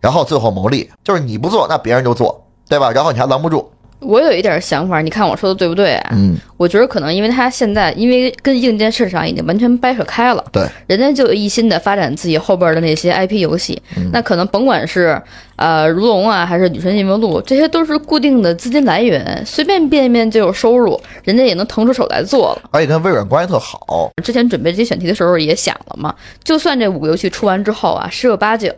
[0.00, 0.88] 然后最后牟利。
[1.02, 2.92] 就是你不做，那别人就做，对吧？
[2.92, 3.68] 然后你还拦不住。
[4.04, 6.00] 我有一点想法，你看我说的对不对？
[6.10, 13.80] 嗯，我觉得可能因为他现在因为跟硬件市场已经完全掰扯开了，对，人家就一心的发展自己后边的那些 IP 游戏，
[14.12, 15.20] 那可能甭管是
[15.56, 24.10] 呃如龙啊，还是女神异闻录，这些都是固定的资金来源，随便变一变就有收入，人家也能腾出手来做了，而且跟微软关系特好。
[24.22, 28.70] 之前准备这些选题的时候也想了嘛，就算这五个游戏出完之后啊，十有八九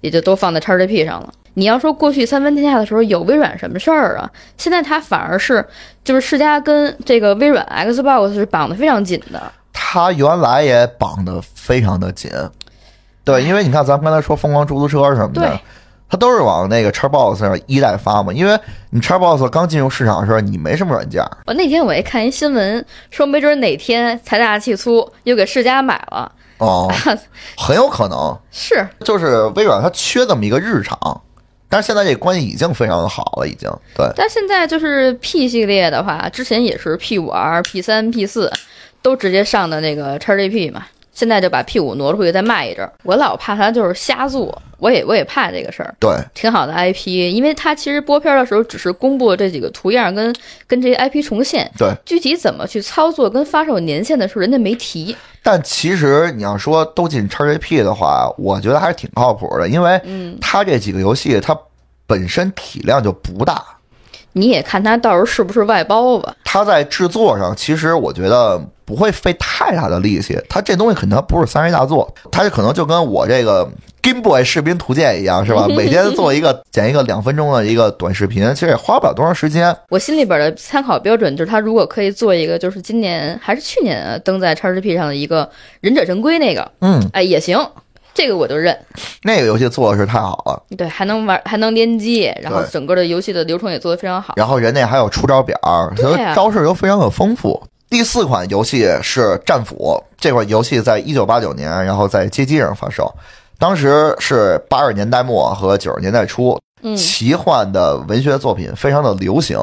[0.00, 1.32] 也就都放在 XGP 上了。
[1.54, 4.30] 你要说过去三分天下的时候有微软什么事儿啊？
[4.56, 5.64] 现在它反而是
[6.02, 9.52] 就是世嘉跟这个微软 Xbox 是绑得非常紧的。
[9.72, 12.30] 它原来也绑得非常的紧，
[13.24, 15.60] 对，因为你看咱们刚才说疯狂出租车什么的，
[16.08, 18.32] 它都是往那个 Xbox 上一代发嘛。
[18.32, 21.22] 因为你 Xbox 刚进入市场的时候，你没什么软件。
[21.46, 26.32] 我那天我一看一新闻，说没准哪天财大气粗又给世嘉买了。
[26.58, 26.90] 哦，
[27.58, 31.20] 很有可能 是，就是微软它缺这么一个日常。
[31.72, 34.06] 但是现在这关系已经非常好了，已经对。
[34.14, 38.52] 但现在就是 P 系列的话，之前也是 P 五 R、P 三、P 四
[39.00, 42.92] 都直接上的那个叉 gp 嘛，现在就把 P 五挪出去再卖一阵儿。
[43.02, 45.94] 我老怕他就是瞎做，我也我也怕这个事儿。
[46.00, 50.34] 对，挺好的 IP，因为他其实播片的时候只是公布了这几个图样跟
[50.66, 55.14] 跟这些 IP 重现，对，具体怎么去操作跟发售年限的时候，人家没提。
[55.42, 60.00] 但其实你要说都进 XGP 的话，我觉得还是挺靠谱的，因为
[60.40, 61.56] 它这几个游戏它
[62.06, 63.62] 本身体量就不大。
[64.32, 66.34] 你也看它到时候是不是外包吧。
[66.44, 70.38] 它在制作上，其实我觉得不会费太大的力气。
[70.48, 73.66] 它这东西肯定不是三 A 大作，它可能就跟我这个
[74.02, 75.66] Game Boy 视频图鉴一样，是吧？
[75.68, 79.74] 每天做一个剪一个两分钟的一个短视频，其实也花不了多长时间。
[79.88, 85.44] 我心里边的参考标准就是，他如果可以做一个，就是今年还是去年啊登在 XGP 上的一个
[85.80, 87.58] 《忍者神龟》那个，嗯，哎也行，
[88.14, 88.76] 这个我就认。
[89.22, 94.34] 那个游戏做的是太好了，对，还能玩，还能联机，然后整个的游戏的流程也做得非常好。
[94.36, 95.56] 然后人家还有出招表，
[95.96, 97.62] 所以啊招式又非常的丰富。
[97.88, 103.12] 第四款游戏是《战斧》，这款游戏在一九八九年，然后在街机上发售，
[103.58, 109.58] 当时是八十年代末和九十年代初，嗯奇幻的文学作品非常的流行，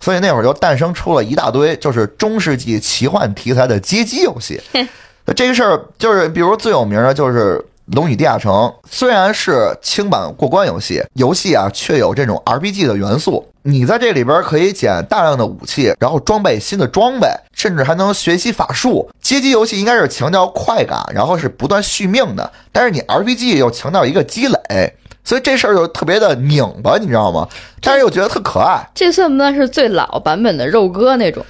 [0.00, 4.58] 所以那会儿就诞生出了一大堆就是中世纪奇幻题材的街机游戏。
[5.36, 8.52] 这个事儿就是，比如最有名的就是《龙与地下城》，
[8.90, 13.46] 虽然是轻版过关游戏，游戏啊却有这种 RPG 的元素。
[13.62, 19.08] 你在这里边可以捡大量的武器，然后装备新的装备，甚至还能学习法术。
[19.20, 27.48] 街机游戏应该是强调快感，然后是不断续命的，但是你 RPG 又强调一个积累，所以这事儿就特别的拧巴，你知道吗？
[27.80, 28.86] 但是又觉得特可爱。
[28.94, 31.44] 这算不算是最老版本的肉鸽那种，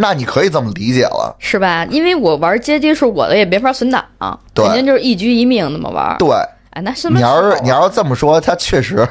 [0.00, 1.86] 那你可以这么理解了，是吧？
[1.90, 4.02] 因为我玩街机是，我的也没法存档，
[4.54, 6.16] 对肯定就是一局一命那么玩。
[6.18, 6.28] 对。
[6.70, 9.04] 哎，那是你要是你要是这么说，他确实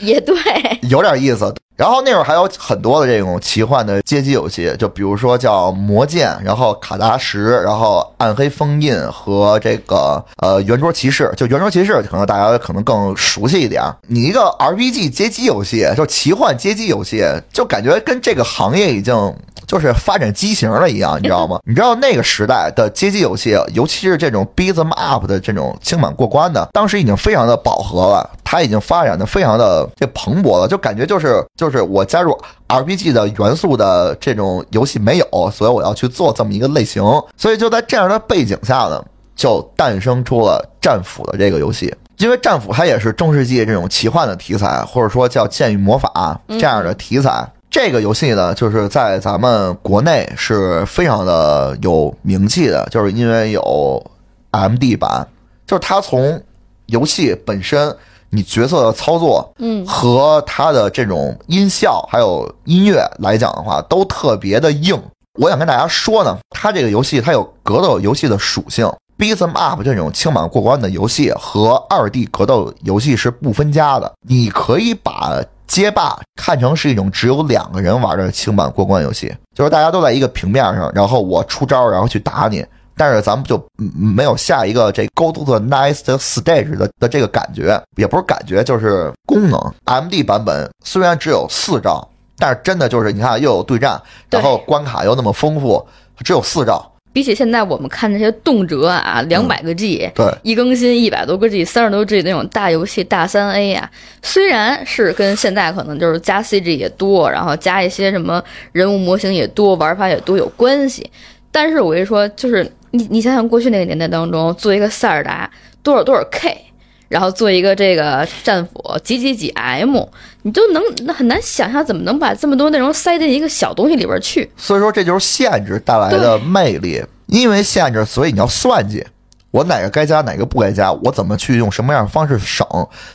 [0.00, 0.36] 也对，
[0.82, 1.52] 有点意思。
[1.80, 11.32] 然后那会儿还有很多的这种奇幻的街机游戏，就比如说叫《魔剑》，然后卡达什，然后《暗黑封印》和这个呃圆桌骑士。
[11.38, 13.82] 就圆桌骑士，可能大家可能更熟悉一点。
[14.08, 19.34] 你一个 RPG 街机游戏，就奇幻街机游戏，就感觉跟这个行业已经
[19.66, 21.60] 就是发展畸形了一样，你知道吗？
[21.66, 32.36] 你知道那个时代的街机游戏，尤其是这种 beat them up 的这种轻版过关的，当时已经非常的饱和了，它已经发展的非常的这蓬勃了，就感觉就是就是我加入
[32.66, 37.00] RPG 的元素的这种游戏没有，所以我要去做这么一个类型，
[37.36, 39.00] 所以就在这样的背景下呢，
[39.36, 41.94] 就诞生出了战斧的这个游戏。
[42.18, 47.48] 因为战斧它也是中世纪这种奇幻的题材，或者说叫剑与魔法这样的题材。
[47.70, 54.04] 这个游戏呢，就是在咱们国内是非常的有名气的，就是因为有
[54.50, 55.24] MD 版，
[55.68, 56.42] 就是它从
[56.86, 57.96] 游戏本身，
[58.30, 65.00] 你角色的操作，嗯，和它的这种音效还有音乐来讲的话，都特别的硬。
[65.38, 68.86] 我想跟大家说呢，它这个游戏它有格斗游戏的属性
[69.18, 74.12] ，beat them up 这种轻板过关的游戏和二 D 格斗游戏是不分家的。
[74.26, 82.64] 你可以把街霸看成是一种只有两个人玩的轻板过关游戏，就是大家都在一个平面上，然后我出招，然后去打你。
[83.00, 89.58] 但是咱们就嗯没有下一个这 go to the next stage 的的这个感觉，也不是感觉，就是功能。
[89.86, 95.82] MD 版本虽然只有四兆，但是真的就是你看又有对战，然后关卡又那么丰富，
[96.22, 96.92] 只有四兆。
[97.10, 103.90] 比起现在我们看那些动辄啊两百个 G，、对，一更新一百多个 G、三十多 G 那种大游戏大三 A 呀、
[104.22, 111.10] 虽然是跟现在可能就是加 CG 也多，然后加一些什么人物模型也多，玩法也多有关系，
[111.50, 115.50] 但是我跟你说，就是你你想想过去那个年代当中，做一个塞尔达
[115.82, 116.66] 多少多少 K。
[117.08, 120.00] 然后做一个这个战斧几几几 M，
[120.42, 120.80] 你都能
[121.12, 124.48] 很难想象怎么能把这么多内容塞进一个小东西里边去。
[124.56, 127.04] 所以说这就是限制带来的魅力。
[127.26, 129.04] 因为限制，所以你要算计，
[129.50, 132.64] 我哪个该加，哪个不该加，我怎么去用什么样的方式省。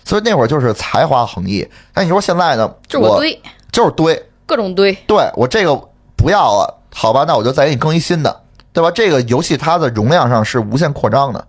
[0.04, 1.66] 所以那会儿就是才华横溢。
[1.94, 2.70] 那你说现在呢？
[2.90, 5.74] 就是我堆，就是堆，各种堆，对我这个
[6.18, 8.42] 不要了，好吧，那我就再给你更一新的，
[8.76, 8.92] 对吧？
[8.92, 11.48] 这个游戏它的容量上是无限扩张的，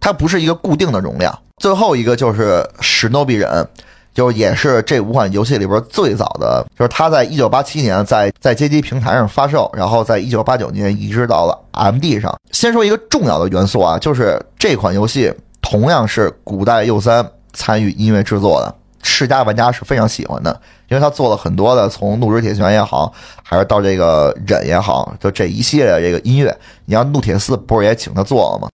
[0.00, 1.32] 它不是一个固定的容量。
[1.58, 3.66] 最后一个就是史诺比人，
[4.12, 12.36] 就也是这五款游戏里边最早的，就是它在一九八七年在在街机平台上发售，然后在一九八九年移植到了 MD 上。
[12.50, 18.74] 先说一个重要的元素啊，就是这款游戏同样是古代佑三参与音乐制作的。
[19.06, 23.12] 世家玩家是非常喜欢的，因为他做了很多的，从怒之铁拳也好，
[23.44, 26.54] 还是到这个忍也好，就这一系列的这个音乐。
[26.86, 28.68] 你像怒铁四不是也请他做了吗？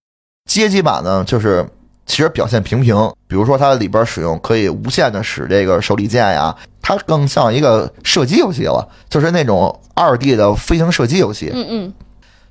[0.50, 1.64] 街机版呢，就是
[2.06, 2.96] 其实表现平平，
[3.28, 11.50] 比如说它里边使用可以无限的使这个手里剑呀，它更像一个射击游戏了，就是那种二 D 的飞行射击游戏。
[11.54, 11.94] 嗯嗯，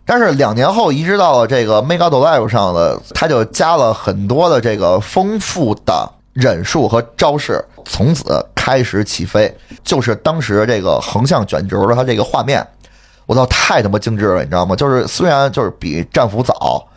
[0.05, 9.53] 但是两年后移植到了这个 Mega Drive 上的，它就加了很多的这个丰富的忍术和招式，从此开始起飞。
[9.84, 12.65] 就是当时这个横向卷轴的它这个画面，
[13.25, 14.75] 我操，太他妈精致了，你知道吗？
[14.75, 16.88] 就是虽然就是比战斧早，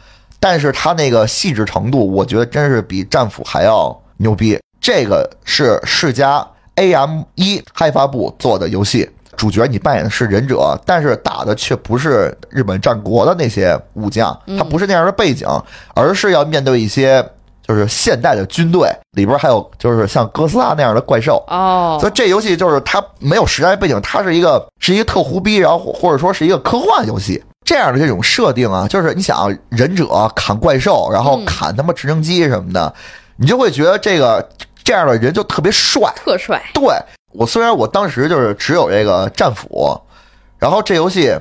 [0.41, 4.59] 但是它那个细致程度，我觉得真是比战斧还要牛逼。
[4.81, 15.49] 这个是世嘉 AM 一开发部做的游戏，主角你扮演的是忍者，但是打的却不是日本战国的那些武将，他不是那样的背景，
[15.95, 17.27] 而是要面对一些
[17.67, 21.43] 就是现代的军队里边还有就是像哥斯拉那样的怪兽。
[21.49, 27.43] 哦，所以这游戏就是它没有时代背景，它是一个是一个特胡逼，然后或者说是一个科幻游戏。
[27.65, 32.95] 这样的这种设定啊，就是你想啊忍者砍怪兽，然后嗯砍他妈直升机什么的，
[33.37, 34.47] 你就会觉得这个
[34.83, 36.13] 这样的人就特别帅。
[36.15, 36.85] 特帅，对
[37.33, 39.99] 我虽然我当时就是只有这个战斧，
[40.59, 41.35] 然后这游戏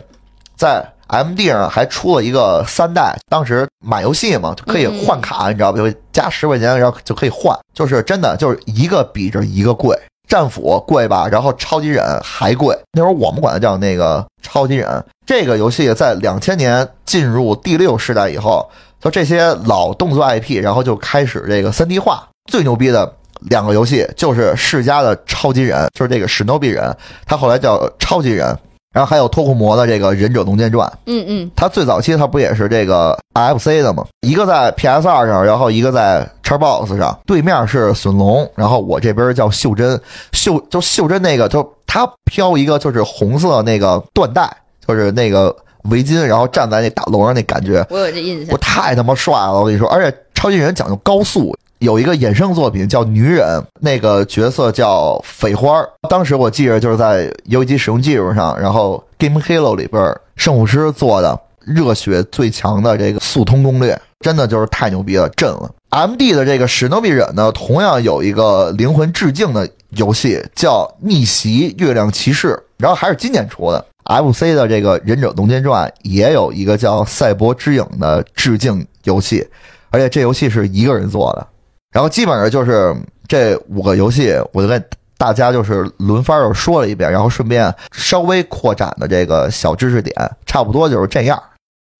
[0.55, 5.77] 在 MD 上还出了一个三代，当时买游戏嘛就可以换卡，你知道吧？
[5.77, 9.97] 就加十块钱，然后就可以换，就是真的就是一个比着一个贵。
[10.25, 12.75] 战斧贵吧，然后超级忍还贵。
[12.93, 15.05] 那会儿我们管它叫那个超级忍。
[15.25, 18.67] 这个游戏在两千年进入第六世代以后，
[19.01, 22.27] 就这些老动作 IP，然后就开始这个三 D 化。
[22.49, 28.57] 最牛逼的两个游戏就是世嘉的超级忍，就是这个史诺比忍，他后来叫超级忍。
[28.93, 34.05] 然后还有脱库摩的这个《忍者龙剑传》，嗯嗯，它最早期它不也是这个 FC 的吗？
[34.21, 39.99] 一个在 PS 二上，然后一个在 Xbox 上，对面是隼龙，然后我这边叫袖珍，
[40.31, 44.47] 袖就袖珍那个就他飘一个就是红色那个缎带，
[44.87, 45.55] 就是那个
[45.89, 48.57] 围巾，然后站在那大楼上那感觉，我有这印象我。
[48.59, 49.53] 太他妈帅了！
[49.53, 53.45] 我跟你说，而且超级人讲究高速，有一个衍生作品叫《女忍》，
[53.81, 55.85] 那个角色叫绯花。
[56.09, 65.69] 当时我记着就是在游戏机使用技术上，然后 Game Hero 里边圣武师做的热血最强的这个速通攻略，真的就是太牛逼了，震了。
[65.89, 73.85] M D 的这个史诺比忍呢，同样有一个灵魂致敬的游戏叫《逆袭月亮骑士》，然后还是今年出的。
[74.05, 79.45] F C 的这个《忍者龙剑传》也有一个叫《赛博之影》的致敬游戏，
[79.89, 81.47] 而且这游戏是一个人做的。
[81.93, 82.93] 然后基本上就是
[83.27, 84.83] 这五个游戏，我就跟
[85.17, 90.13] 大家就是轮番又说了一遍，然后顺便稍微扩展的这个小知识点，
[90.45, 91.41] 差不多就是这样。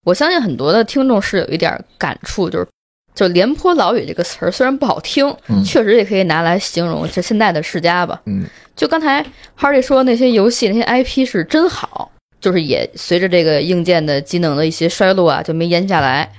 [0.03, 2.67] 我相信很多的听众是有一点感触，就是
[3.15, 8.19] 就廉颇老语这个词儿虽然不好听，嗯确实也可以拿来形容这现在的世家吧。
[8.25, 8.43] 嗯，
[8.75, 9.25] 就刚才
[9.57, 16.29] Hardy 说那些游戏那些 IP 是真好，就是也随着这个硬件的机能的一些衰落啊，就没延下来。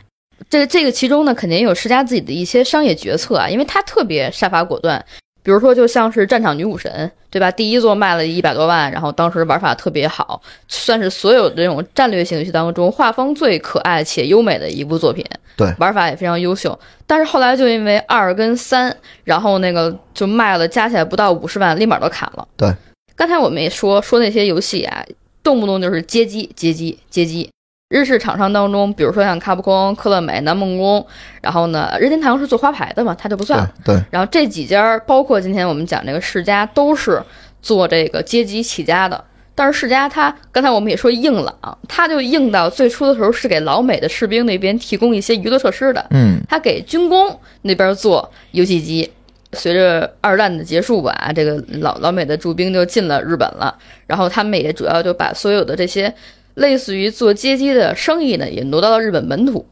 [0.51, 5.05] 这个这个其中呢，肯定也有施加自己的一些商业决策啊，因为他特别杀伐果断。
[5.43, 6.91] 比如说，就像是《战场女武神》，
[7.29, 7.51] 对吧？
[7.51, 15.23] 第一座卖了一百多万，然后当时玩法特别好，算是所有这种战略性游戏当中画风最可爱且优美的一部作品。
[15.55, 16.77] 对玩法也非常优秀。
[17.07, 22.49] 但是后来就因为二跟三，然后那个就卖了，加起来不到五十万，立马都砍了。
[22.57, 22.73] 对，
[23.15, 25.05] 刚才我们也说说那些游戏啊，
[25.43, 27.51] 动不动就是街机、街机、街机。
[27.89, 31.07] 日式厂商当中，比如说像卡普空、科乐美、南梦宫，
[31.41, 33.71] 然后呢，任天堂是做花牌的嘛，它就不算了。
[33.85, 37.23] 对对，然后这几家，包括今天我们讲这个世嘉，都是
[37.61, 39.23] 做这个街机起家的。
[39.55, 49.09] 但是世嘉它刚才我们也说硬朗，它就硬到最初的时候是给老美的士兵那边提供一些娱乐设施的，嗯，它给军工那边做游戏机。
[49.53, 53.73] 随着二战的结束吧，这个老老美的驻兵就进了日本了，
[54.09, 56.13] 然后他们也主要就把所有的这些
[56.55, 59.65] 类似于做街机的生意呢，也挪到了日本本土。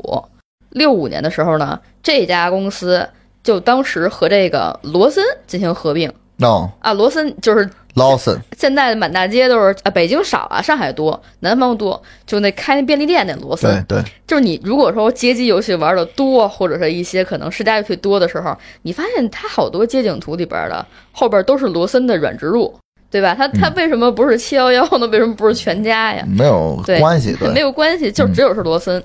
[0.70, 3.08] 六五年的时候呢，这家公司
[3.42, 6.12] 就当时和这个罗森进行合并。
[6.36, 13.70] no 啊，罗森就是 Lawson，现在满大街都是啊，北京少啊，上海多，南方多，就那开那便利店那罗森。
[13.86, 22.74] 对，对，就是你如果说街机游戏玩的多，或者是一些可能世家游戏多的时候，你发现它好多街景图里边的后边都是罗森的软植入，
[23.12, 23.34] 对吧？
[23.34, 25.06] 他他为什么不是七幺幺呢？
[25.08, 26.24] 为什么不是全家呀？
[26.26, 29.00] 没有对关系，对，没有关系，就只有是罗森。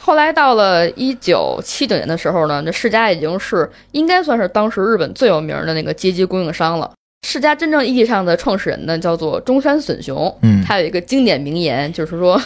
[0.00, 6.90] 后来到了一九七九年的时候呢，这世家已经是应该算是当时日本最有名的那个街机供应商了。
[7.28, 10.32] 世家真正意义上的创始人呢，叫做中山隼雄。
[10.42, 12.40] 嗯，他有一个经典名言，就是说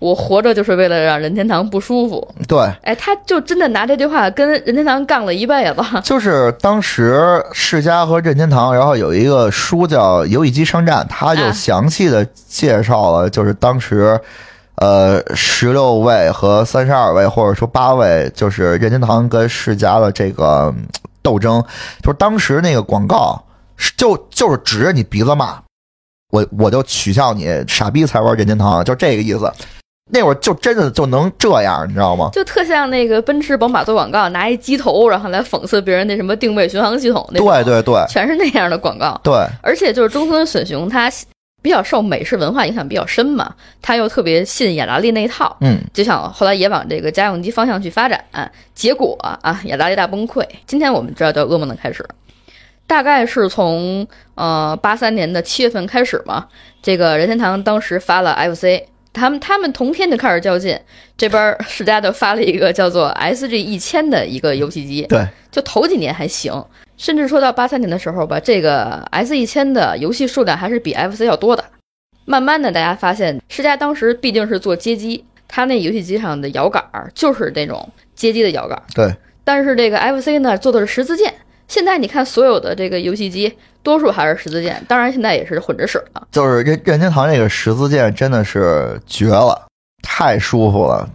[0.00, 2.34] 我活着就是为了让任天堂不舒服。
[2.48, 5.76] 对，哎，他就真的拿这句话跟任天堂杠了一辈子。
[6.02, 14.20] 就是当时世家和任天堂，然后有一个书叫《游戏机商战》，他就啊详细的介绍了，就是当时。
[14.78, 20.84] 呃，十六位和三十二位，或者说八位，就是任天堂跟世嘉的这个嗯
[21.22, 21.62] 斗争，
[22.02, 23.43] 就是当时那个广告，是
[23.96, 25.60] 就就是指着你鼻子骂，
[26.30, 29.52] 我我就取笑你傻逼才玩任天堂，就这个意思。
[30.10, 32.28] 那会儿就真的就能这样，你知道吗？
[32.30, 39.18] 就特像那个奔驰、宝马做广告，拿一机头，然后来讽刺别人那什么定位巡航系统那，对对对全是那样的广告。
[39.24, 41.10] 对，而且就是中村隼雄，他
[41.62, 48.22] 比较受美式文化影响比较深嘛，他又特别信雅达利那一套，嗯，就想后来也往这个家用机方向去发展，
[48.74, 50.46] 结果啊，雅达利大崩溃。
[50.66, 52.06] 今天我们知道叫噩梦的开始，
[52.86, 56.46] 大概是从呃八三年的七月份开始嘛，
[56.82, 58.82] 这个任天堂当时发了 FC，
[59.12, 60.78] 他们他们同天就开始较劲，
[61.16, 66.52] 这边世嘉就发了一个叫做 SG 一千的一个游戏机，对，就头几年还行，
[66.96, 71.64] 甚至说到八三年的时候吧，这个 S 一千的游戏数量还是比 FC 要多的。
[72.26, 81.32] 慢慢的，大家发现世嘉当时毕竟是做街机，它那游戏机上的摇杆儿就是那种街机的摇杆儿，对，但是这个 FC 呢做的是十字键。
[81.68, 83.52] 现在你看所有的这个游戏机，
[83.82, 86.26] 多数还是十字键，当然现在也是混着使了。
[86.30, 89.66] 就是任任天堂这个十字键真的是绝了，
[90.02, 91.08] 太舒服了。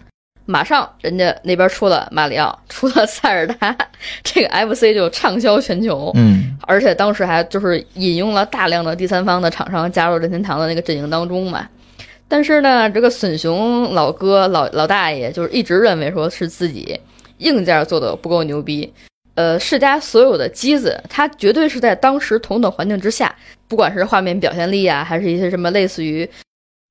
[0.45, 3.75] 马上人家那边出了马里奥，出了塞尔达，
[4.23, 6.11] 这个 FC 就畅销全球。
[6.15, 11.67] 嗯，而且当时还就是引用了大量的第三方的厂商加入任天堂的那个阵营当中嘛。
[12.27, 16.99] 但是呢，这个隼雄老哥老老大爷就是一直认为说是自己
[17.37, 18.91] 硬件做的不够牛逼。
[19.39, 23.33] 呃，世嘉所有的机子，它绝对是在当时同等环境之下，
[23.69, 26.29] 不管是画面表现力啊，还是一些什么类似于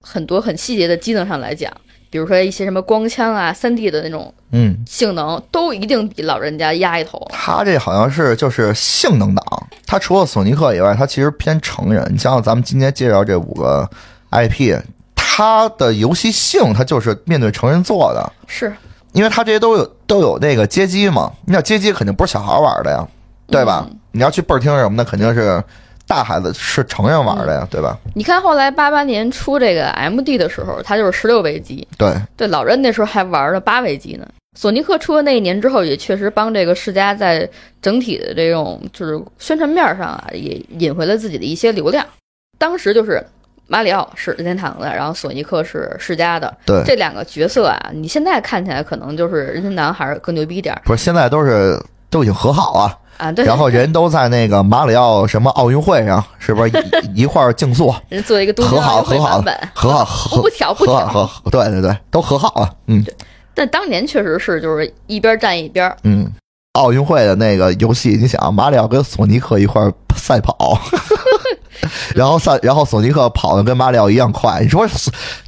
[0.00, 1.70] 很多很细节的机能上来讲，
[2.08, 7.22] 比如说一些什么光枪啊、三 D 的那种嗯，性能，都一定比老人家压一头。
[7.30, 12.02] 它这好像是就是性能党，它除了索尼克以外，它其实偏成人。
[12.10, 13.86] 你想想，咱们今天介绍这五个
[14.30, 14.74] IP，
[15.14, 18.72] 它的游戏性，它就是面对成人做的，是，
[19.12, 21.30] 因为它这些都有都有那个街机嘛。
[21.46, 23.06] 你想街机肯定不是小孩玩的呀，
[23.46, 23.88] 对吧？
[24.10, 25.62] 你要去倍儿厅什么的，肯定是
[26.08, 27.96] 大孩子是成人玩的呀，对吧？
[28.14, 34.26] 你看后来八八年出这个 MD 的时候，它就是十六位机，对，对，老人那时候还玩了八位机呢。
[34.58, 37.48] 索尼克出的那一年之后，也确实帮这个世嘉在
[37.80, 42.04] 整体的这种就是宣传面上啊，也引回了自己的一些流量。
[42.58, 43.24] 当时就是
[43.68, 52.98] 马里奥是任天堂的，然后索尼克是世嘉的，对这两个角色啊，你现在看起来可能就是任天堂还是更牛逼一点儿不是现在都是都已经和好了。
[53.18, 53.30] 啊。
[53.30, 56.70] 对，然后人都在那个马里奥什么奥运会上，是不是
[57.14, 57.94] 一 一块儿竞速？
[58.08, 61.06] 人做一个和好和好版本，和好 和不挑不和挑。
[61.06, 62.74] 好和对对对，都和好了。
[62.86, 63.04] 嗯
[63.54, 66.32] 但当年确实是就是一边站一边，嗯，
[66.74, 70.78] 奥运会的那个游戏，你想马里奥跟索尼克一块儿赛跑，
[72.14, 74.86] 然后赛然后索尼克跑的跟马里奥一样快，你说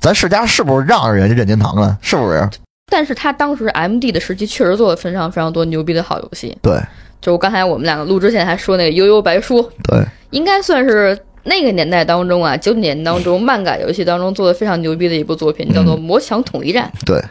[0.01, 1.97] 咱世嘉是不是让着人家任天堂了？
[2.01, 2.49] 是不是？
[2.91, 6.57] 但是他当时 MD 的时期确实做了非常非常多牛逼的好游戏。
[6.61, 6.81] 对
[7.21, 17.23] 就刚才我们两个录之前还说那个《悠悠白书》，对，应该算是那个年代当中啊，九几年当中 漫改游戏当中做的非常牛逼的一部作品，叫做《魔墙统一战》对。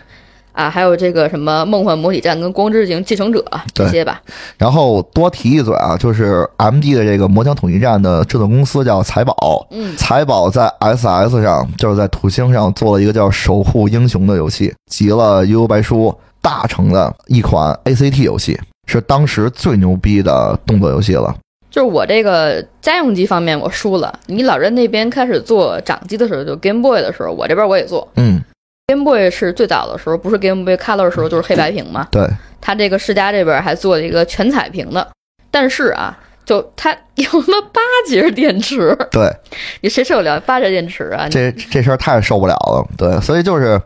[0.59, 3.39] 啊，还有这个什么《梦幻模拟战》跟《光之行继承者》
[3.73, 4.21] 这些吧。
[4.57, 16.07] 然后多提一嘴啊，就是 M D 的这个《魔枪统一战》的制作公司叫财宝，嗯，财宝在 S S 上，就是在土星上做了一个叫《守护英雄》的游戏，集了《悠悠白书》
[16.41, 21.33] 大成的一款 A C T 游戏，是当时最牛逼的动作游戏了。
[21.71, 28.05] 就是我这个家用机方面我输了，你老人那边开始做掌机的时候，就 Game Boy 的时候，我这边我也做。
[28.15, 28.41] 嗯，
[28.89, 32.07] Game Boy 是最早的时候，不是 Game Boy Color 的时候就是黑白屏嘛？
[32.09, 32.27] 对，
[32.59, 35.07] 它这个世嘉这边还做了一个全彩屏的，
[35.51, 39.31] 但是啊，就它用了八节电池，对，
[39.81, 41.27] 你谁受得了八节电池啊？
[41.29, 42.83] 这这事儿太受不了了。
[42.97, 43.79] 对，所以就是，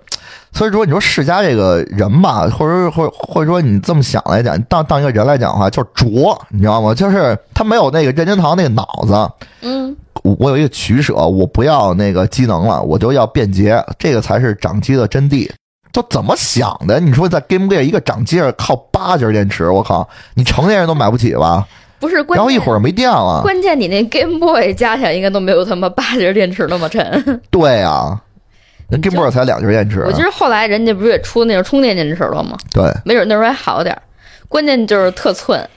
[0.53, 6.93] 所以说你说世嘉这个人吧，或者或或者说你这么想来讲，当当一个人来讲的话，就是拙，你知道吗？
[6.93, 9.45] 就是他没有那个任天堂那个脑子。
[9.61, 9.93] 嗯，
[10.23, 15.49] 我我有一个取舍，我不要那个机能了，我就要便捷，这个才是掌机的真谛。
[15.91, 16.99] 就怎么想的？
[16.99, 21.67] 你说在 Game Boy 一个掌机上靠八节电池，我靠，你成年人都买不起吧？
[21.99, 22.37] 不是关键。
[22.37, 23.41] 然后一会儿没电了。
[23.43, 27.41] 关键你那 Game Boy 加起来应该都没有他妈八节电池那么沉。
[27.51, 28.19] 对啊、
[28.89, 30.05] 人 Game Boy 才两节电池啊。
[30.07, 32.57] 我记得后来人家不是也出那种充电电池了吗？
[32.71, 34.01] 对，没准那时候还好点儿。
[34.49, 35.67] 关键就是特寸。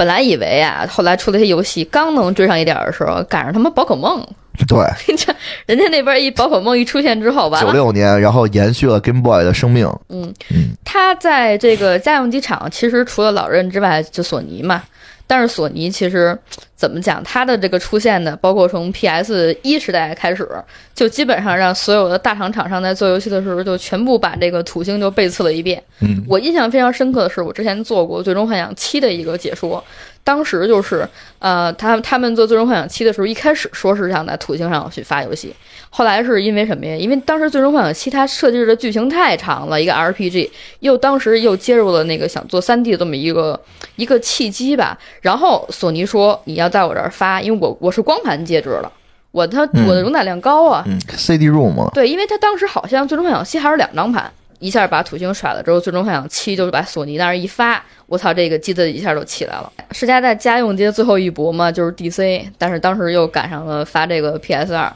[0.00, 4.26] 本来以为啊，后来出了些游戏，刚能追上一点儿的时候，赶上他妈宝可梦。
[4.66, 4.78] 对，
[5.14, 5.30] 这
[5.66, 9.86] 人家那边一宝可梦一出现之后，吧九，六年，然后延续了 Game Boy 的生命。
[10.08, 14.82] 嗯嗯，它在这个家用机厂，其实除了老任之外，就索尼嘛。
[15.30, 16.36] 但是索尼其实
[16.74, 20.44] 怎么讲，它的这个出现呢，包括从 PS 一时代开始，
[20.92, 25.80] 就基本上让所有的大厂厂商在做游戏的时候，就全部把这个土星就背刺了一遍。
[26.00, 29.82] 嗯，我印象非常深刻的是，我之前做过《最终幻想七》的一个解说，
[30.22, 31.08] 当时就是
[31.38, 35.54] 呃，他他们做《最终幻想七》的时候，一开始说是想在土星上去发游戏，
[35.88, 36.94] 后来是因为什么呀？
[36.94, 40.50] 因为当时《最终幻想七》它设计的剧情太长了，一个 RPG，
[40.80, 43.58] 又当时又接入了那个想做 3D 的这么一个
[43.96, 44.96] 一个契机吧。
[45.22, 48.92] 然后索尼说你要在我这儿发，因为我我是光盘介质了，
[49.32, 50.84] 我它嗯我的容载量高啊。
[50.86, 59.72] 嗯，CD ROM 嘛，对，因为它当时好像《最终幻想七》还是两张盘，一下把土星甩了之后，《最终幻想七》就是把索尼那儿一发，我操，这个机子一下就起来了。
[59.90, 64.92] 世嘉在家用机的最后一搏嘛，就是 DC，但是当时又赶上了发这个 PS 二。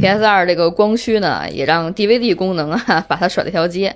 [0.00, 3.94] PS 二这个光驱呢，也让 DVD 功能啊把它甩了一条街。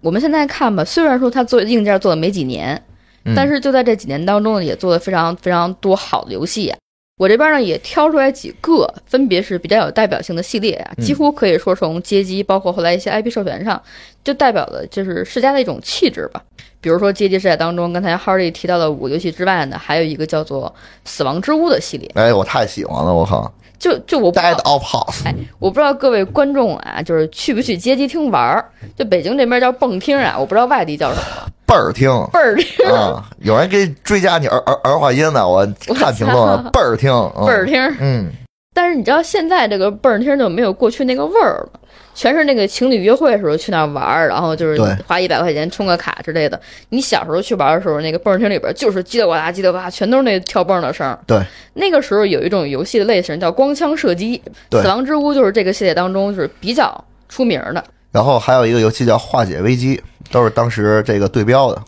[0.00, 2.80] 我们现在看吧，虽然说它做硬件做了没几年，
[3.24, 6.76] 嗯但是就在这几年当中呢，也做了非常非常多好的游戏啊。
[7.18, 13.82] 我这边呢也挑出来几个，分别是比较有代表性的系列啊，嗯几乎可以说从街机，包括后来一些 IP 授权上，
[14.22, 16.42] 就代表了就是世家的一种气质吧。
[16.78, 20.68] 比如说街机时代当中，刚才 Hardy 提到的五个游戏之外呢，还有一个叫做
[21.06, 22.10] 《死亡之屋》的系列。
[22.16, 28.64] 哎，我太喜欢了，我靠就就我不知道，Dead of House，哎，我不知道各位观众啊，就是去不去街机厅玩儿？
[28.96, 31.22] 就北京这边叫蹦厅啊，我不知道外地叫什么，
[31.66, 32.10] 倍儿听。
[32.32, 37.96] 倍儿厅，啊，有人给追加你儿儿儿化音呢，我看评论了，倍儿听，嗯倍儿厅。
[38.00, 38.30] 嗯，
[38.74, 41.80] 但是你知道现在这个倍儿厅就没有过去那个味儿了，
[42.16, 46.58] 全是那个情侣约会的时候去那儿玩儿，然后就是花一百块钱充个卡之类的。
[46.88, 51.18] 你小时候去玩的时候，那个蹦儿厅里边就是叽里呱啦叽里呱啦，全都是那跳蹦的声儿。
[51.26, 51.38] 对，
[51.74, 54.40] 那个时候有一种游戏的类型叫光枪射击，
[54.70, 57.84] 死亡之屋就是这个系列当中就是比较出名的。
[58.12, 59.96] 然后还有一个游戏叫《化解危机》，
[60.32, 61.82] 都是当时这个对标的。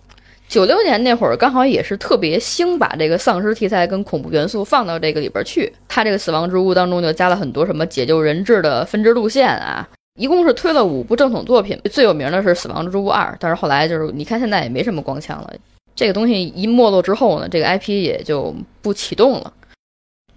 [0.47, 5.71] 九六年那会儿，刚好也是特别兴把这个丧尸题材跟恐怖元素放到这个里边去。
[5.87, 9.87] 它这个《死亡之屋》当中就加了很多什么解救人质的分支路线啊，
[10.19, 15.53] 一共是推了五部正统作品，最有名的是《死亡之屋二》，但是后来就是你看现在也没什么光枪了。
[15.95, 19.53] 这个东西一没落之后呢，这个 IP 也就不启动了。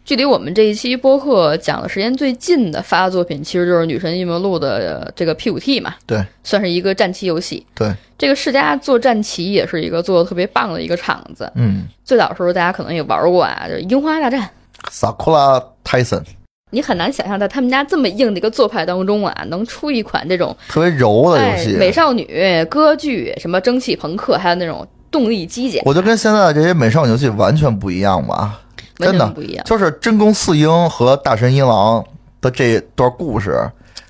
[0.04, 7.66] 距离我们这一期播客讲的时间最近的发的作品，其实就是《女神异闻录》的呃这个 P 五 T 嘛，对，算是一个战棋游戏。
[7.76, 11.50] 对，这个世嘉做战棋也是一个做的特别棒的一个厂子。
[11.56, 14.50] 嗯最早的时候大家可能也玩过啊，就是《樱花大战》。
[14.92, 16.24] ，Sakura Tyson
[16.72, 28.60] 你很难想象在他们家这么硬的一个做派当中啊，能出一款这种特别柔的游哎戏，美少女、歌剧、什么蒸汽朋克，还有那种动力机甲，我觉得跟现在的这些美少女游戏完全不一样吧。
[28.96, 29.66] 真的不一样。
[29.66, 32.04] 就是真宫四英和大神一郎
[32.40, 33.58] 的这段故事，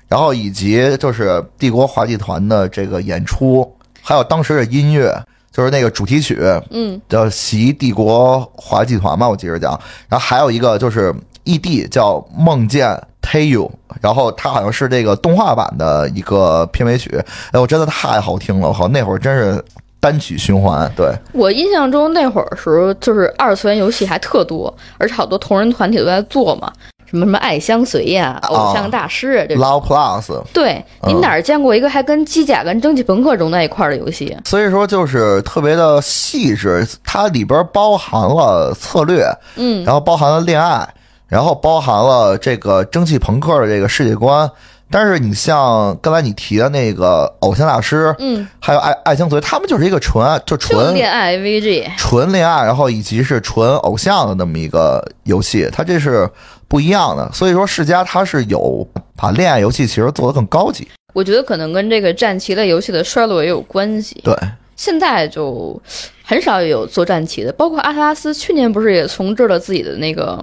[0.06, 3.66] 然后以及就是帝国滑稽团的这个演出，
[4.02, 5.10] 还有当时的音乐，
[5.50, 6.38] 就是那个主题曲
[6.70, 9.72] 嗯，叫《袭帝国滑稽团》嘛，我记着讲。
[10.10, 11.14] 然后还有一个就是
[11.44, 12.88] ED 叫《梦见
[13.22, 13.68] Tayu》，
[14.00, 17.22] 然后它好像是这个动画版的一个片尾曲。
[17.52, 19.62] 哎，我真的太好听了，我靠，那会儿真是
[20.00, 20.90] 单曲循环。
[20.96, 26.72] 对，我印象中那会儿时候，就是二次元游戏还特多，而且好多同人团体都在做嘛，
[27.06, 29.64] 什么什么爱相随呀、啊偶像大师啊这种。
[29.64, 30.42] Love Plus。
[30.52, 34.36] 对，你嗯哪儿见过一个还跟机甲跟蒸汽朋克融在一块儿的游戏？
[34.44, 39.24] 所以说就是特别的细致，它里边包含了策略，
[39.56, 40.88] 嗯，然后包含了恋爱，
[41.32, 44.50] 然后包含了这个蒸汽朋克的这个世界观。
[44.90, 51.96] 但是你像刚才你提的那个偶像大师，嗯，还有爱爱情随，他们就是一个纯就就纯恋爱 VG。
[51.96, 56.28] 纯恋爱，然后以及是纯偶像的那么一个游戏，它这是
[56.68, 57.30] 不一样的。
[57.32, 60.86] 所以说世嘉它是有把恋爱游戏其实做得更高级。
[61.14, 64.20] 我觉得可能跟这个战棋类游戏的衰落也有关系。
[64.22, 64.36] 对，
[64.76, 65.80] 现在就
[66.22, 70.38] 很少有做战棋的，包括阿特拉斯去年不是也重置了自己的那个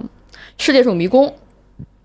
[0.60, 1.34] 世界树迷宫。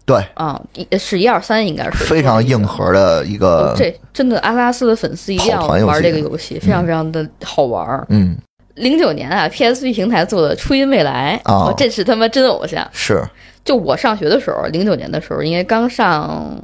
[0.05, 2.05] 对，啊，一是一二三应该是。
[2.05, 8.05] 非常硬核的一个，这真的阿拉斯的粉丝一定要玩这个游戏，非常非常的好玩。
[8.09, 8.37] 嗯，
[8.75, 11.67] 零九年啊，PSP 平台做的《初音未来》啊。
[11.69, 12.87] 哦这是他妈真偶像。
[12.93, 13.21] 是。
[13.65, 16.55] 就我上学的时候，零九年的时候，应该刚上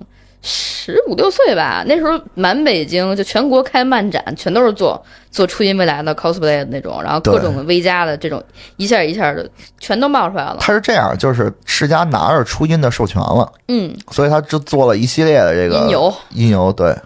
[0.43, 8.43] 十五六岁吧，那时候满北京就全国开漫展，全都是做做初音未来的 cosplay 的那种，然后各对种 V 加的这种，
[8.77, 9.47] 一下一下的
[9.79, 10.57] 全都冒出来了。
[10.59, 16.97] 他是这样，就是世嘉拿着初音的授权了，嗯，所以他就做了一系列的这个音游，音游对，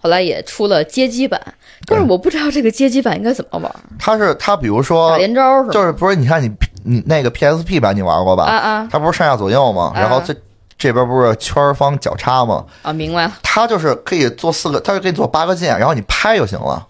[0.00, 1.38] 后来也出了街机版，
[1.86, 5.72] 但是我不知道这个街机版应该怎么玩，他是他比如打说连招是吗？
[5.72, 6.50] 就是不是你看你
[6.82, 8.44] 你那个 PSP 版你玩过吧？
[8.44, 9.92] 啊啊它不是上下左右吗？
[9.94, 10.34] 啊然后这
[10.84, 12.62] 这边不是圈方角叉吗？
[12.82, 16.86] 啊，明白了，它就是可以做四个，它就可以做八个键，然后你拍就行了。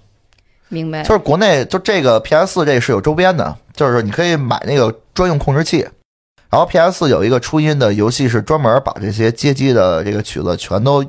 [0.68, 1.04] 明白。
[1.04, 5.86] 就是国内就这个 PS 四这是有周边的，就是你可以买那个专用控制器。
[6.50, 11.04] 然后 PS 四有一个初音的游戏是专门把这些街机的这个曲子全都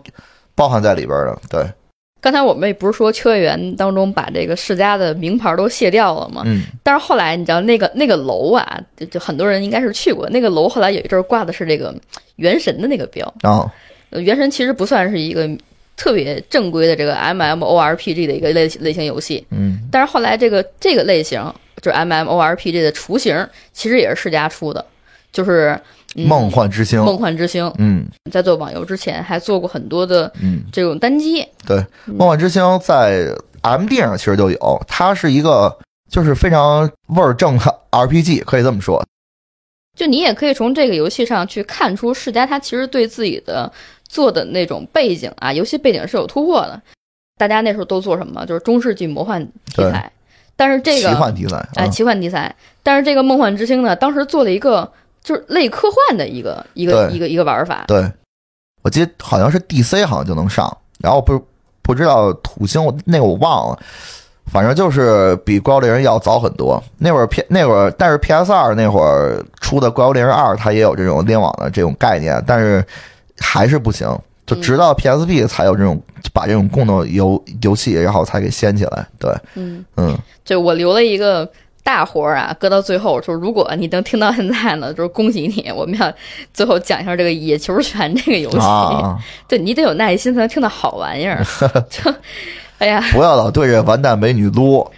[0.54, 1.36] 包含在里边的。
[1.50, 1.68] 对，
[2.26, 6.42] 刚才我们也不是说秋叶原当中把这个世嘉的名牌都卸掉了吗？
[6.44, 11.94] 嗯，但是后来你知道那个那个楼啊，就就很多人应该是去过那个楼，后来有一阵儿挂的是这个
[12.38, 13.72] 原神的那个标。
[14.10, 15.48] 原神其实不算是一个
[15.96, 21.40] 特别正规的这个 MMORPG 的一个类类型游戏，嗯，但是后来这个这个类型
[21.80, 24.84] 就是 MMORPG 的雏形，其实也是世嘉出的，
[25.32, 25.82] 就是、嗯、
[26.24, 27.72] 梦幻之星，梦幻之星。
[27.78, 31.46] 嗯在做网游之前，还做过很多的嗯，这种单机。
[31.68, 35.78] 对，梦幻之星在 MD 上其实就有，它是一个
[36.10, 39.04] 就是非常味儿正的 RPG，可以这么说。
[39.96, 43.72] 就你也可以从这个游戏上去看出世嘉他其实对自己的
[44.08, 46.82] 做的那种背景啊，游戏背景是有突破的。
[47.38, 48.46] 大家那时候都做什么？
[48.46, 50.12] 就是中世纪魔幻题材，
[50.56, 52.54] 但是这个奇幻题材，哎，嗯奇幻题材。
[52.84, 54.92] 但是这个梦幻之星呢，当时做了一个
[55.26, 57.84] 就是类科幻的一个一个一个一个玩法。
[57.88, 58.10] 对，
[58.84, 60.66] 我记得好像是 DC 好像就能上，
[61.00, 61.44] 然后不
[61.82, 63.80] 不知道土星我那个我忘了，
[64.46, 66.82] 反正就是比怪物猎人要早很多。
[67.00, 72.86] 那会儿 P 那会儿，但是 PS 二那会儿出的怪物猎人二，它也有这种联网的这种概念，但是
[73.40, 74.08] 还是不行。
[74.46, 76.00] 就直到 PSP 才有这种
[76.32, 79.08] 把这种共同游游戏，然后才给掀起来。
[79.18, 81.52] 对，嗯，嗯，就我留了一个
[81.86, 86.12] 大活儿啊，搁到最后，就是如果你能听到现在呢，就是恭喜你，我们要
[86.52, 88.58] 最后讲一下这个野球拳这个游戏。
[88.58, 89.16] 啊，
[89.48, 91.46] 对你得有耐心才能听到好玩意儿。
[91.88, 92.12] 就，
[92.80, 94.90] 哎呀，不要老对着完蛋美女撸，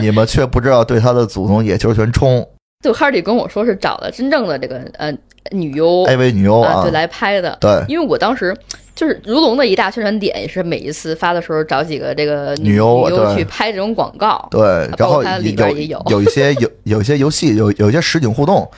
[0.00, 2.48] 你们却不知道对他的祖宗野球拳冲
[2.84, 5.10] 就哈迪跟我说是找的真正的这个呃
[5.50, 7.56] 女优 AV 女优啊，啊对，来拍的。
[7.58, 8.54] 对因为我当时
[8.94, 14.46] 就是如龙的一大宣传点，也是每一次发的时候找几个这个女优女优去拍这种广告。
[14.50, 14.62] 对，
[14.98, 18.70] 然后它里边也有有一些有有一些游戏有有一些实景互动，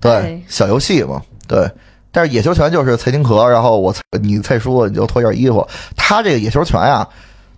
[0.00, 1.68] 对哎小游戏嘛，对。
[2.10, 5.66] 但是野球拳就是蔡丁壳，然后我你蔡叔你就脱件衣服。
[5.96, 7.06] 他这个野球拳呀，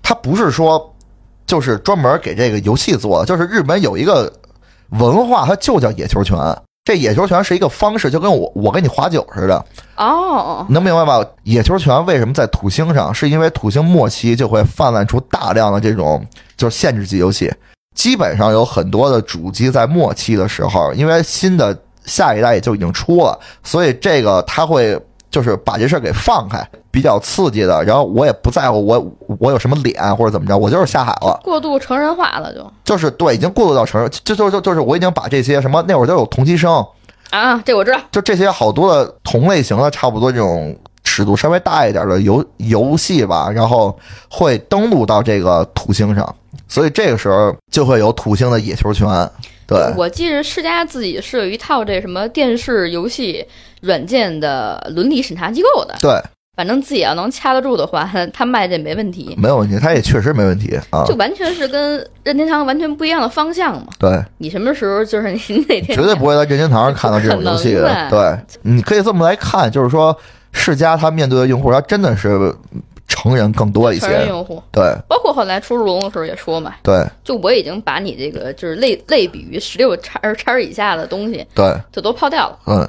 [0.03, 0.92] 他不是说
[1.46, 4.30] 就是专门给这个游戏做的，就是日本有一个
[4.91, 6.36] 文化，它就叫野球拳。
[6.82, 9.64] 这野球拳是一个方式，就跟我我跟你划酒似的，
[9.97, 11.24] 哦，能明白吧？
[11.45, 13.12] 野球拳为什么在土星上？
[13.14, 16.26] 是因为土星末期就会泛滥出大量的这种
[16.57, 17.53] 就是限制级游戏，
[17.95, 24.99] 基本上有很多的主机在末期的时候，因为新的下一代也就已经出了，所以这个它会
[25.31, 27.83] 就是把这事儿给放开，比较刺激的。
[27.85, 31.41] 然后我也不在乎我我有什么脸或者怎么着，我就是下海了。
[31.45, 36.85] 过度成人化了就就是对，已经过渡到成人，就就就就是我已经把这些什么那会儿都有同期生，
[37.31, 38.01] 啊，这我知道。
[38.11, 43.97] 就这些好多的同类型的，差不多这种尺度稍微大一点的游游戏吧，然后
[44.28, 46.35] 会登录到这个土星上，
[46.66, 49.09] 所以这个时候就会有土星的野球拳。
[49.71, 53.45] 对，我记得世嘉自己是有一套这什么电视游戏
[53.83, 56.21] 软件的伦理审查机构的，对，
[56.57, 59.33] 反正自己要能掐得住的话，他卖这没问题。
[59.39, 61.14] 没有问题，他也确实没问题啊就。
[61.14, 63.87] 完全是跟任天堂完全不一样的方向嘛。
[63.99, 68.09] 对，你什么时候就是你你哪天绝对不会在任天堂上看到这种 游戏的。
[68.11, 70.16] 对，你可以这么来看，就是说
[70.53, 72.53] 世嘉他面对的用户，他真的是
[73.21, 74.29] 成人更多一成人些。
[74.29, 82.59] 用户，对包括后来出入龙的时候也说嘛，对就我已经把你这个就是类类比于十六叉叉以下的东西对，就都抛掉了。
[82.66, 82.89] 嗯，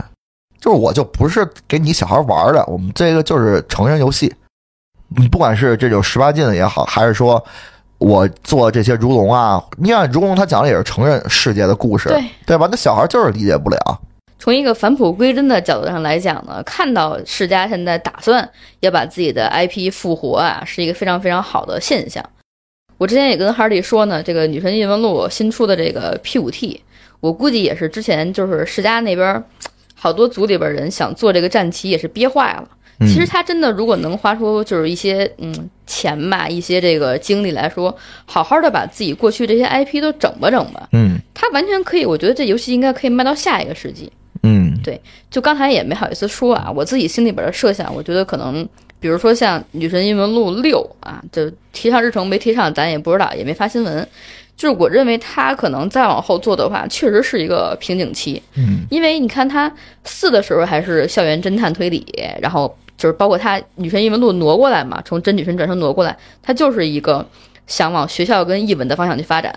[0.59, 4.33] 就是我就不是给你小孩玩的，我们这个就是成人游戏。
[5.09, 7.43] 你，不管是这种十八禁的也好，还是说
[7.97, 12.67] 我做这些如龙啊，你看如龙他讲的也是成人世界的故事，对对吧？
[12.71, 13.99] 那小孩就是理解不了。
[14.41, 22.27] 从一个返璞归真的角度上来讲呢，看到世嘉现在打算要把自己的 IP 复活啊，是一个非常非常好的现象。
[22.97, 26.81] 我之前也跟哈利说呢，这个《女神异闻录》新出的这个 P 五 T，
[27.19, 29.43] 我估计也是之前就是世嘉那边
[29.93, 32.67] 好多组里边人想做这个战旗，也是憋坏了。
[32.99, 42.03] 嗯、其实他真的如果能花出就是一些嗯钱吧，一些这个精力来说，好好的把自己过去这些 IP 都整吧整吧，嗯他完全可以。
[42.03, 44.11] 我觉得这游戏应该可以卖到下一个世纪。
[44.43, 48.67] 嗯对就刚才也没好意思说啊，我自己心里边的设想，我觉得可能，
[48.99, 54.07] 比如说像《女神异闻录六》啊，就提上日程没提上，咱也不知道，也没发新闻。
[54.57, 59.71] 就是我认为他可能再往后做的话，确实是一个瓶颈期，嗯因为你看他
[60.03, 62.05] 四的时候还是校园侦探推理，
[62.39, 67.25] 然后就是包括他《女神异闻录》挪过来嘛，从真女神转生挪过来，他就是一个
[67.65, 69.53] 想往学校跟译文的方向去发展。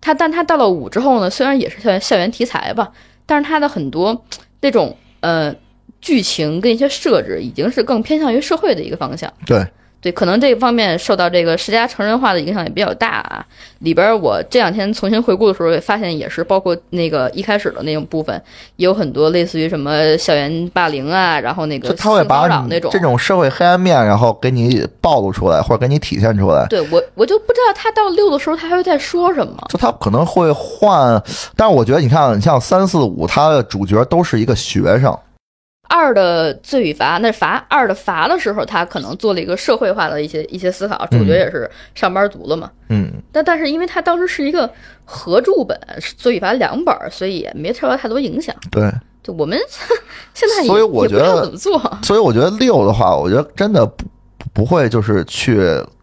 [0.00, 2.90] 他但他到了五之后呢，虽然也是校园校园题材吧，
[3.30, 4.24] 但是它的很多
[4.60, 5.54] 那种呃
[6.00, 9.32] 剧情跟一些设置，已经是更偏向于社会的一个方向。
[9.46, 9.64] 对，
[10.00, 13.44] 对，可能这方面受到这个世家成人化的影响也比较大啊。
[13.80, 18.34] 里边儿我这两天重新回顾的时候，也发现也是包括那个一开始的那种部分，
[18.76, 22.90] 也有很多类似于什么校园霸凌啊，然后那个就他会把那种。
[22.90, 26.66] 这种社会黑暗面，然后给你暴露出来，或者给你体现出来。
[26.68, 29.56] 对我，我就不知道他到六的时候他还会在说什么。
[29.68, 31.22] 就他可能会换，
[31.56, 35.16] 但是我觉得你看，你像三四五，他的主角都是一个学生，
[35.90, 42.70] 二的罪与罚，那罚二的罚的时候，他可能做了一个社会化的一些一些思考，主角也是上班族了嘛。
[42.90, 44.70] 嗯，但但是因为他当时是一个
[45.04, 48.54] 合著本，是罪与罚两本儿，所以也没受到太多影响。
[48.70, 48.88] 对，
[49.20, 49.58] 就我们
[50.32, 51.98] 现在也所以我觉得怎么做。
[52.02, 54.06] 所以我觉得六的话，我觉得真的不
[54.52, 55.58] 不会就是去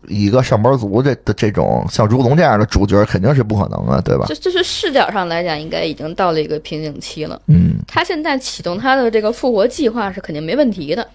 [0.07, 4.25] 一个上班族这的这种像如龙这样的主角，肯定是不可能的，对吧？
[4.27, 7.41] 就就是视角上来讲，应该已经到了一个瓶颈期了。
[7.47, 11.07] 嗯，他现在启动他的这个复活计划是肯定没问题的，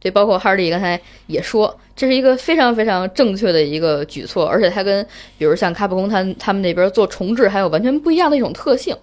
[0.00, 8.96] 对，包括哈利刚才也说，这是一个非常非常正确的一个举措，而且它跟比如像卡普空他他们那边做重置还有完全不一样的一种特性。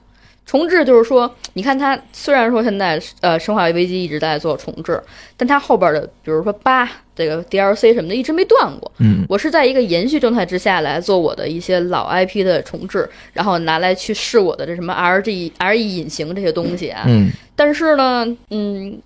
[0.46, 5.02] 重置就是说，你看它虽然说现在呃《生化危机》一直在做重置，
[5.36, 8.92] 但它后边的比如说八这个 DLC 什么的一直没断过。
[9.00, 17.06] 嗯，我是在一个延续状态之下来做我的一些老 IP 的重置，然后拿来去试我的这什么 RG、RE 隐形这些东西啊。
[17.08, 19.02] 嗯，但是呢，嗯，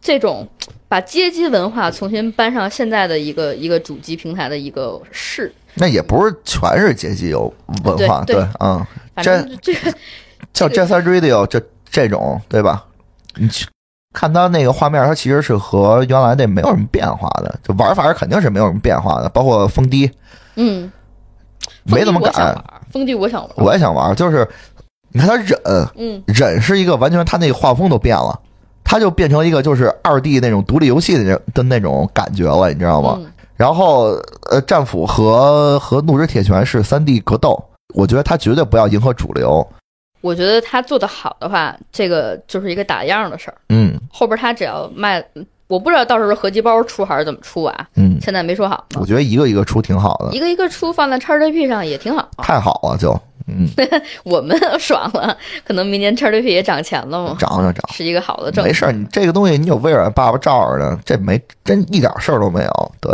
[0.00, 0.48] 这种
[0.88, 7.52] 把街机文化重新搬上现在的一个一个主机平台的一个试，那也不是全是街机有
[7.84, 8.36] 文化，对。
[8.36, 9.92] 对嗯，反正这个
[10.66, 12.84] 像 Set Radio 这这种，对吧？
[13.36, 13.66] 你去
[14.12, 20.10] 看它那个画面，它其实是和原来那没有什么变化的，就玩法肯定是没有什么变化的，包括风低，
[20.56, 20.90] 嗯，
[21.84, 22.56] 没怎么改。
[22.90, 24.48] 风笛我想玩，我也想玩，就是
[25.12, 25.60] 你看他忍，
[25.96, 28.40] 嗯，忍是一个完全，他那个画风都变了，
[28.82, 33.16] 他就变成一个就是二 D 那种独立游戏的的那种感觉了，你知道吗？
[33.18, 34.10] 嗯然后
[34.52, 37.60] 呃，战斧和和怒之铁拳是三 D 格斗，
[37.92, 39.66] 我觉得他绝对不要迎合主流。
[40.20, 43.56] 我觉得他做的好的话，这个就是一个打样的事儿。
[43.68, 45.24] 嗯后边他只要卖，
[45.68, 49.06] 我不知道到时候合集包出还是怎么出啊，嗯，现在没说好呢我。
[49.06, 53.12] 觉得一个一个出挺好的，一个一个出放在叉 GP 上也挺好，太好了就，
[53.46, 53.68] 嗯，
[54.24, 58.68] 我们爽了，可能明年叉 GP 也涨钱了嘛，涨涨涨，是一个好的政策。
[58.68, 62.92] 没事儿，你这个东西你有微软爸爸罩着呢，这没真一点事儿都没有。
[63.00, 63.12] 对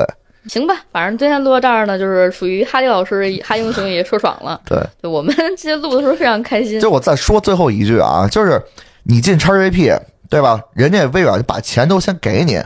[0.48, 6.80] 行吧，反正今天录到这儿呢，就是属于哈迪老师哈英雄也说爽了， 对，就我们今天录的时候非常开心。
[6.80, 8.60] 就我再说最后一句啊，就是
[9.04, 10.60] 你进 XGP 对吧？
[10.74, 12.60] 人家微软就把钱都先给你，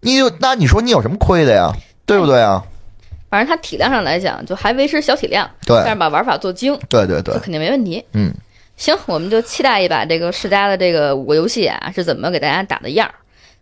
[0.00, 1.72] 你就那你说你有什么亏的呀？
[2.06, 2.62] 对不对啊？
[3.30, 8.04] 反正它体量上来讲，就还维持小体量，对但是把玩法做精，对对对就，肯定没问题。
[8.12, 8.32] 嗯，
[8.76, 13.14] 行，我们就期待一把这个世嘉的这个五个游戏啊是怎么给大家打的样儿，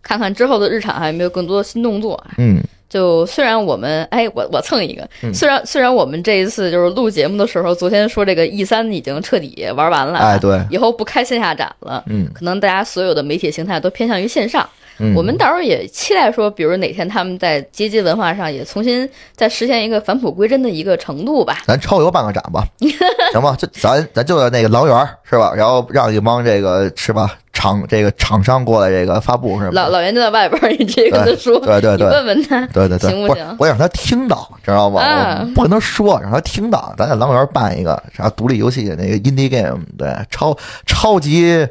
[0.02, 2.32] 看看之后的日常还有没有更多的新动作啊。
[2.36, 2.62] 嗯
[2.92, 14.68] 就虽然我们哎，我我蹭一个，虽然虽然我们这一次就是录节目的时候，昨天说这个 E 三已经彻底玩完了，哎对，以后不开线下展了，嗯可能大家所有的媒体形态都偏向于线上。
[14.98, 21.62] 嗯，我们到时候也期待说，比如哪天他们在阶级文化上也重新再实现一个返璞归真的一个程度吧。
[21.66, 22.62] 咱超游办个展吧，
[23.32, 23.56] 行吧？
[23.58, 25.54] 就咱咱就在那个狼园是吧？
[25.56, 29.72] 然后让一帮这个是吧厂这个厂商过来这个发布是吧？
[29.72, 33.56] 老老袁就在外边儿，你直接跟他说，对对对你问问他，对对对，行不行？
[33.60, 35.00] 我想让他听到，知道吗？
[35.00, 36.92] 啊我不跟他说，让他听到。
[36.98, 40.56] 咱在狼园办一个啥独立游戏那个 indie game，对，超
[40.86, 41.64] 超级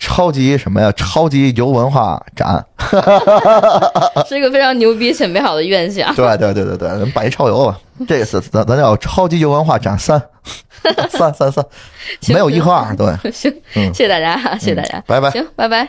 [0.00, 0.90] 超级什么呀？
[0.96, 2.64] 超级游文化展
[4.28, 6.12] 是一个非常牛逼且美好的愿想。
[6.16, 7.78] 对对对对对，咱们办一超游吧。
[8.06, 10.22] 这次咱咱叫超级游文化展三，
[11.10, 11.64] 三三三，
[12.28, 15.30] 没有一和二，对， 行，嗯谢谢大家，谢谢大家，拜拜。
[15.30, 15.88] 行，拜拜。